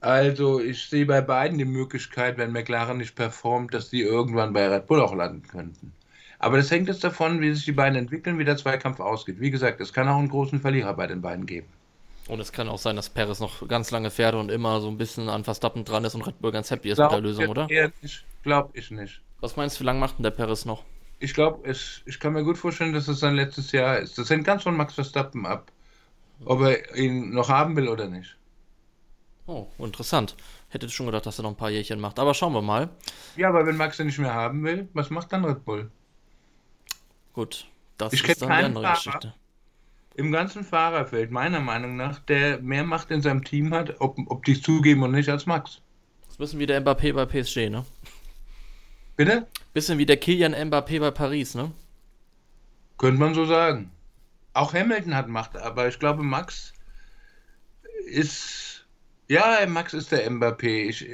Also 0.00 0.60
ich 0.60 0.84
sehe 0.84 1.06
bei 1.06 1.22
beiden 1.22 1.56
die 1.56 1.64
Möglichkeit, 1.64 2.36
wenn 2.36 2.52
McLaren 2.52 2.98
nicht 2.98 3.16
performt, 3.16 3.72
dass 3.72 3.88
die 3.88 4.02
irgendwann 4.02 4.52
bei 4.52 4.68
Red 4.68 4.86
Bull 4.86 5.00
auch 5.00 5.14
landen 5.14 5.48
könnten. 5.48 5.92
Aber 6.38 6.58
das 6.58 6.70
hängt 6.70 6.88
jetzt 6.88 7.04
davon, 7.04 7.40
wie 7.40 7.54
sich 7.54 7.64
die 7.64 7.72
beiden 7.72 7.96
entwickeln, 7.96 8.38
wie 8.38 8.44
der 8.44 8.58
Zweikampf 8.58 9.00
ausgeht. 9.00 9.40
Wie 9.40 9.50
gesagt, 9.50 9.80
es 9.80 9.94
kann 9.94 10.08
auch 10.08 10.18
einen 10.18 10.28
großen 10.28 10.60
Verlierer 10.60 10.92
bei 10.92 11.06
den 11.06 11.22
beiden 11.22 11.46
geben. 11.46 11.68
Und 12.28 12.40
es 12.40 12.52
kann 12.52 12.68
auch 12.68 12.78
sein, 12.78 12.96
dass 12.96 13.10
Perez 13.10 13.40
noch 13.40 13.66
ganz 13.68 13.90
lange 13.90 14.10
fährt 14.10 14.34
und 14.34 14.50
immer 14.50 14.80
so 14.80 14.88
ein 14.88 14.96
bisschen 14.96 15.28
an 15.28 15.44
Verstappen 15.44 15.84
dran 15.84 16.04
ist 16.04 16.14
und 16.14 16.22
Red 16.22 16.40
Bull 16.40 16.52
ganz 16.52 16.70
happy 16.70 16.90
ist 16.90 16.96
glaub, 16.96 17.10
mit 17.10 17.16
der 17.16 17.22
Lösung, 17.22 17.48
oder? 17.48 17.68
Ich 18.00 18.24
glaube 18.42 18.70
ich 18.72 18.90
nicht. 18.90 19.20
Was 19.40 19.56
meinst 19.56 19.76
du, 19.76 19.80
wie 19.80 19.84
lange 19.84 20.00
macht 20.00 20.18
denn 20.18 20.22
der 20.22 20.30
Perez 20.30 20.64
noch? 20.64 20.84
Ich 21.18 21.34
glaube, 21.34 21.68
ich 21.70 22.20
kann 22.20 22.32
mir 22.32 22.44
gut 22.44 22.58
vorstellen, 22.58 22.92
dass 22.92 23.08
es 23.08 23.20
sein 23.20 23.34
letztes 23.34 23.72
Jahr 23.72 23.98
ist. 23.98 24.16
Das 24.16 24.30
hängt 24.30 24.44
ganz 24.44 24.62
von 24.62 24.76
Max 24.76 24.94
Verstappen 24.94 25.44
ab, 25.44 25.70
ob 26.44 26.62
er 26.62 26.96
ihn 26.96 27.30
noch 27.30 27.50
haben 27.50 27.76
will 27.76 27.88
oder 27.88 28.08
nicht. 28.08 28.36
Oh, 29.46 29.66
interessant. 29.78 30.34
Hätte 30.70 30.88
schon 30.88 31.06
gedacht, 31.06 31.26
dass 31.26 31.38
er 31.38 31.42
noch 31.42 31.50
ein 31.50 31.56
paar 31.56 31.70
Jährchen 31.70 32.00
macht. 32.00 32.18
Aber 32.18 32.32
schauen 32.32 32.54
wir 32.54 32.62
mal. 32.62 32.88
Ja, 33.36 33.50
aber 33.50 33.66
wenn 33.66 33.76
Max 33.76 34.00
ihn 34.00 34.06
nicht 34.06 34.18
mehr 34.18 34.32
haben 34.32 34.64
will, 34.64 34.88
was 34.94 35.10
macht 35.10 35.32
dann 35.32 35.44
Red 35.44 35.64
Bull? 35.64 35.90
Gut, 37.34 37.66
das 37.98 38.14
ich 38.14 38.26
ist 38.26 38.40
dann 38.40 38.50
eine 38.50 38.66
andere 38.66 38.84
Fahrer 38.84 38.94
Geschichte. 38.96 39.34
Im 40.14 40.30
ganzen 40.30 40.64
Fahrerfeld, 40.64 41.30
meiner 41.30 41.60
Meinung 41.60 41.96
nach, 41.96 42.20
der 42.20 42.60
mehr 42.60 42.84
Macht 42.84 43.10
in 43.10 43.20
seinem 43.20 43.44
Team 43.44 43.74
hat, 43.74 44.00
ob, 44.00 44.16
ob 44.26 44.44
die 44.44 44.52
es 44.52 44.62
zugeben 44.62 45.02
oder 45.02 45.12
nicht, 45.12 45.28
als 45.28 45.46
Max. 45.46 45.80
Das 46.22 46.30
ist 46.30 46.34
ein 46.34 46.38
bisschen 46.38 46.58
wie 46.60 46.66
der 46.66 46.82
Mbappé 46.82 47.12
bei 47.12 47.26
PSG, 47.26 47.68
ne? 47.68 47.84
Bitte? 49.16 49.46
Bisschen 49.72 49.98
wie 49.98 50.06
der 50.06 50.16
Kilian 50.16 50.54
Mbappé 50.54 51.00
bei 51.00 51.10
Paris, 51.10 51.54
ne? 51.54 51.72
Könnte 52.96 53.18
man 53.18 53.34
so 53.34 53.44
sagen. 53.44 53.90
Auch 54.52 54.72
Hamilton 54.72 55.16
hat 55.16 55.28
Macht, 55.28 55.56
aber 55.56 55.88
ich 55.88 55.98
glaube, 55.98 56.22
Max 56.22 56.72
ist 58.06 58.73
ja, 59.28 59.64
Max 59.66 59.94
ist 59.94 60.12
der 60.12 60.30
Mbappé. 60.30 60.88
Ich, 60.88 61.06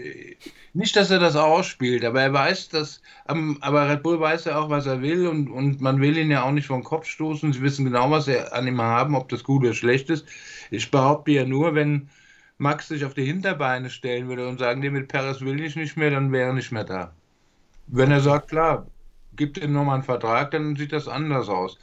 nicht, 0.72 0.96
dass 0.96 1.10
er 1.10 1.18
das 1.18 1.36
ausspielt, 1.36 2.04
aber 2.04 2.22
er 2.22 2.32
weiß, 2.32 2.68
dass. 2.70 3.00
Aber 3.26 3.88
Red 3.88 4.02
Bull 4.02 4.20
weiß 4.20 4.46
ja 4.46 4.58
auch, 4.58 4.70
was 4.70 4.86
er 4.86 5.02
will 5.02 5.26
und, 5.26 5.48
und 5.48 5.80
man 5.80 6.00
will 6.00 6.16
ihn 6.16 6.30
ja 6.30 6.42
auch 6.42 6.52
nicht 6.52 6.66
vom 6.66 6.84
Kopf 6.84 7.06
stoßen. 7.06 7.52
Sie 7.52 7.62
wissen 7.62 7.84
genau, 7.84 8.10
was 8.10 8.26
sie 8.26 8.52
an 8.52 8.66
ihm 8.66 8.80
haben, 8.80 9.14
ob 9.14 9.28
das 9.28 9.44
gut 9.44 9.62
oder 9.62 9.74
schlecht 9.74 10.10
ist. 10.10 10.26
Ich 10.70 10.90
behaupte 10.90 11.32
ja 11.32 11.44
nur, 11.44 11.74
wenn 11.74 12.08
Max 12.58 12.88
sich 12.88 13.04
auf 13.04 13.14
die 13.14 13.24
Hinterbeine 13.24 13.90
stellen 13.90 14.28
würde 14.28 14.48
und 14.48 14.58
sagen, 14.58 14.80
nee, 14.80 14.90
mit 14.90 15.08
Perez 15.08 15.40
will 15.40 15.60
ich 15.60 15.76
nicht 15.76 15.96
mehr, 15.96 16.10
dann 16.10 16.32
wäre 16.32 16.48
er 16.48 16.52
nicht 16.52 16.72
mehr 16.72 16.84
da. 16.84 17.12
Wenn 17.86 18.10
er 18.10 18.20
sagt, 18.20 18.48
klar, 18.48 18.86
gibt 19.36 19.58
ihm 19.58 19.72
nochmal 19.72 19.94
einen 19.94 20.04
Vertrag, 20.04 20.50
dann 20.50 20.76
sieht 20.76 20.92
das 20.92 21.08
anders 21.08 21.48
aus. 21.48 21.78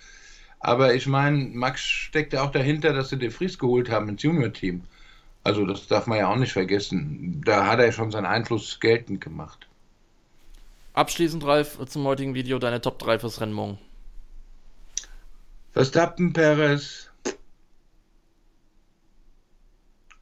Aber 0.60 0.94
ich 0.94 1.08
meine, 1.08 1.50
Max 1.54 1.82
steckt 1.82 2.34
ja 2.34 2.44
auch 2.44 2.52
dahinter, 2.52 2.94
dass 2.94 3.10
sie 3.10 3.18
den 3.18 3.32
Fries 3.32 3.58
geholt 3.58 3.90
haben 3.90 4.10
ins 4.10 4.24
Junior-Team. 4.24 4.84
Also 5.44 5.66
das 5.66 5.88
darf 5.88 6.08
man 6.08 6.18
ja 6.18 6.32
auch 6.32 6.36
nicht 6.36 6.54
vergessen. 6.54 7.42
Da 7.46 7.68
hat 7.68 7.80
er 7.80 7.92
schon 7.92 8.12
seinen 8.12 8.26
Einfluss 8.26 8.80
geltend 8.80 9.22
gemacht. 9.22 9.68
Abschließend, 10.94 11.46
Ralf, 11.46 11.78
zum 11.88 12.06
heutigen 12.06 12.34
Video 12.34 12.60
deine 12.60 12.82
Top 12.82 13.00
3 13.00 13.20
fürs 13.20 13.40
Rennen 13.40 13.54
morgen. 13.54 13.78
Verstappen, 15.72 16.34
Perez, 16.34 17.08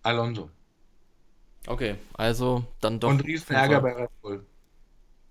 Alonso. 0.05 0.49
Okay, 1.65 1.95
also 2.13 2.63
dann 2.79 2.99
doch. 2.99 3.09
Und 3.09 3.25
Riesenärger 3.25 3.81
bei 3.81 3.93
Red 3.93 4.21
Bull. 4.21 4.45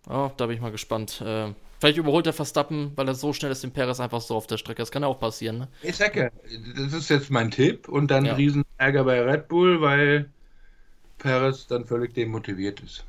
Oh, 0.08 0.30
da 0.36 0.46
bin 0.46 0.56
ich 0.56 0.60
mal 0.60 0.72
gespannt. 0.72 1.20
Äh, 1.20 1.52
Vielleicht 1.84 1.98
überholt 1.98 2.24
der 2.24 2.32
Verstappen, 2.32 2.92
weil 2.96 3.06
er 3.08 3.14
so 3.14 3.34
schnell 3.34 3.52
ist, 3.52 3.62
den 3.62 3.70
Perez 3.70 4.00
einfach 4.00 4.22
so 4.22 4.34
auf 4.36 4.46
der 4.46 4.56
Strecke. 4.56 4.80
Das 4.80 4.90
kann 4.90 5.02
ja 5.02 5.08
auch 5.08 5.20
passieren. 5.20 5.58
Ne? 5.58 5.68
Ich 5.82 5.96
sage 5.96 6.32
das 6.78 6.94
ist 6.94 7.10
jetzt 7.10 7.30
mein 7.30 7.50
Tipp 7.50 7.90
und 7.90 8.10
dann 8.10 8.24
ja. 8.24 8.32
Riesenärger 8.36 9.04
bei 9.04 9.20
Red 9.20 9.48
Bull, 9.48 9.82
weil 9.82 10.30
Perez 11.18 11.66
dann 11.66 11.84
völlig 11.84 12.14
demotiviert 12.14 12.80
ist. 12.80 13.04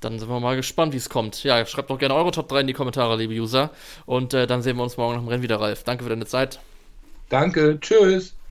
Dann 0.00 0.18
sind 0.18 0.30
wir 0.30 0.40
mal 0.40 0.56
gespannt, 0.56 0.94
wie 0.94 0.96
es 0.96 1.10
kommt. 1.10 1.44
Ja, 1.44 1.66
schreibt 1.66 1.90
doch 1.90 1.98
gerne 1.98 2.14
eure 2.14 2.30
Top 2.30 2.48
3 2.48 2.60
in 2.62 2.66
die 2.66 2.72
Kommentare, 2.72 3.18
liebe 3.18 3.34
User. 3.34 3.68
Und 4.06 4.32
äh, 4.32 4.46
dann 4.46 4.62
sehen 4.62 4.78
wir 4.78 4.82
uns 4.82 4.96
morgen 4.96 5.16
nach 5.16 5.20
dem 5.20 5.28
Rennen 5.28 5.42
wieder, 5.42 5.60
Ralf. 5.60 5.84
Danke 5.84 6.04
für 6.04 6.08
deine 6.08 6.24
Zeit. 6.24 6.60
Danke, 7.28 7.78
tschüss. 7.78 8.34